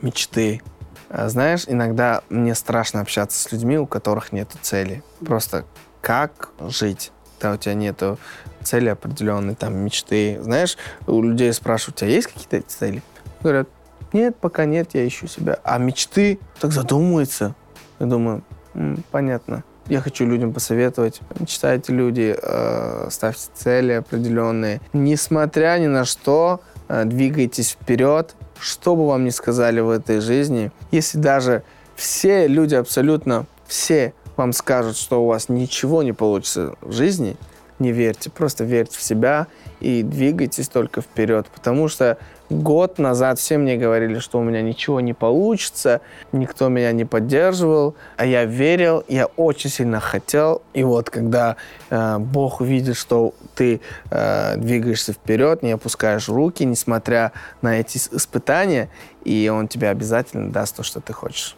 мечты. 0.00 0.60
А 1.08 1.28
знаешь, 1.28 1.62
иногда 1.68 2.22
мне 2.28 2.56
страшно 2.56 3.00
общаться 3.00 3.38
с 3.38 3.52
людьми, 3.52 3.78
у 3.78 3.86
которых 3.86 4.32
нет 4.32 4.48
цели. 4.60 5.04
Просто 5.24 5.64
как 6.00 6.48
жить? 6.58 7.12
Да, 7.40 7.52
у 7.52 7.56
тебя 7.56 7.74
нету 7.74 8.18
цели 8.64 8.88
определенной, 8.88 9.54
там, 9.54 9.76
мечты. 9.76 10.42
Знаешь, 10.42 10.76
у 11.06 11.22
людей 11.22 11.52
спрашивают, 11.52 11.98
у 11.98 12.00
тебя 12.00 12.10
есть 12.10 12.26
какие-то 12.26 12.60
цели? 12.62 13.04
Говорят, 13.40 13.68
нет, 14.12 14.36
пока 14.36 14.64
нет, 14.64 14.90
я 14.94 15.06
ищу 15.06 15.26
себя. 15.26 15.58
А 15.64 15.78
мечты 15.78 16.38
так 16.60 16.72
задумываются. 16.72 17.54
Я 17.98 18.06
думаю, 18.06 18.42
м, 18.74 19.02
понятно. 19.10 19.64
Я 19.88 20.00
хочу 20.00 20.24
людям 20.26 20.52
посоветовать. 20.52 21.20
Мечтайте, 21.38 21.92
люди, 21.92 22.36
э, 22.40 23.08
ставьте 23.10 23.48
цели 23.54 23.92
определенные. 23.92 24.80
Несмотря 24.92 25.78
ни 25.78 25.86
на 25.86 26.04
что, 26.04 26.60
э, 26.88 27.04
двигайтесь 27.04 27.72
вперед. 27.72 28.34
Что 28.60 28.94
бы 28.94 29.06
вам 29.08 29.24
ни 29.24 29.30
сказали 29.30 29.80
в 29.80 29.90
этой 29.90 30.20
жизни, 30.20 30.70
если 30.92 31.18
даже 31.18 31.64
все 31.96 32.46
люди, 32.46 32.76
абсолютно 32.76 33.46
все 33.66 34.14
вам 34.36 34.52
скажут, 34.52 34.96
что 34.96 35.22
у 35.24 35.26
вас 35.26 35.48
ничего 35.48 36.02
не 36.02 36.12
получится 36.12 36.74
в 36.80 36.92
жизни, 36.92 37.36
не 37.82 37.92
верьте, 37.92 38.30
просто 38.30 38.64
верьте 38.64 38.96
в 38.98 39.02
себя 39.02 39.46
и 39.80 40.02
двигайтесь 40.02 40.68
только 40.68 41.02
вперед, 41.02 41.46
потому 41.52 41.88
что 41.88 42.16
год 42.48 42.98
назад 42.98 43.38
все 43.38 43.58
мне 43.58 43.76
говорили, 43.76 44.18
что 44.18 44.38
у 44.38 44.42
меня 44.42 44.62
ничего 44.62 45.00
не 45.00 45.12
получится, 45.12 46.00
никто 46.32 46.68
меня 46.68 46.92
не 46.92 47.04
поддерживал, 47.04 47.94
а 48.16 48.24
я 48.24 48.44
верил, 48.44 49.04
я 49.08 49.26
очень 49.26 49.70
сильно 49.70 50.00
хотел. 50.00 50.62
И 50.72 50.84
вот 50.84 51.10
когда 51.10 51.56
э, 51.90 52.18
Бог 52.18 52.60
увидит, 52.60 52.96
что 52.96 53.34
ты 53.54 53.80
э, 54.10 54.56
двигаешься 54.56 55.12
вперед, 55.12 55.62
не 55.62 55.72
опускаешь 55.72 56.28
руки, 56.28 56.64
несмотря 56.64 57.32
на 57.60 57.80
эти 57.80 57.98
испытания, 57.98 58.88
и 59.24 59.50
Он 59.52 59.68
тебе 59.68 59.88
обязательно 59.88 60.50
даст 60.50 60.76
то, 60.76 60.82
что 60.82 61.00
ты 61.00 61.12
хочешь. 61.12 61.56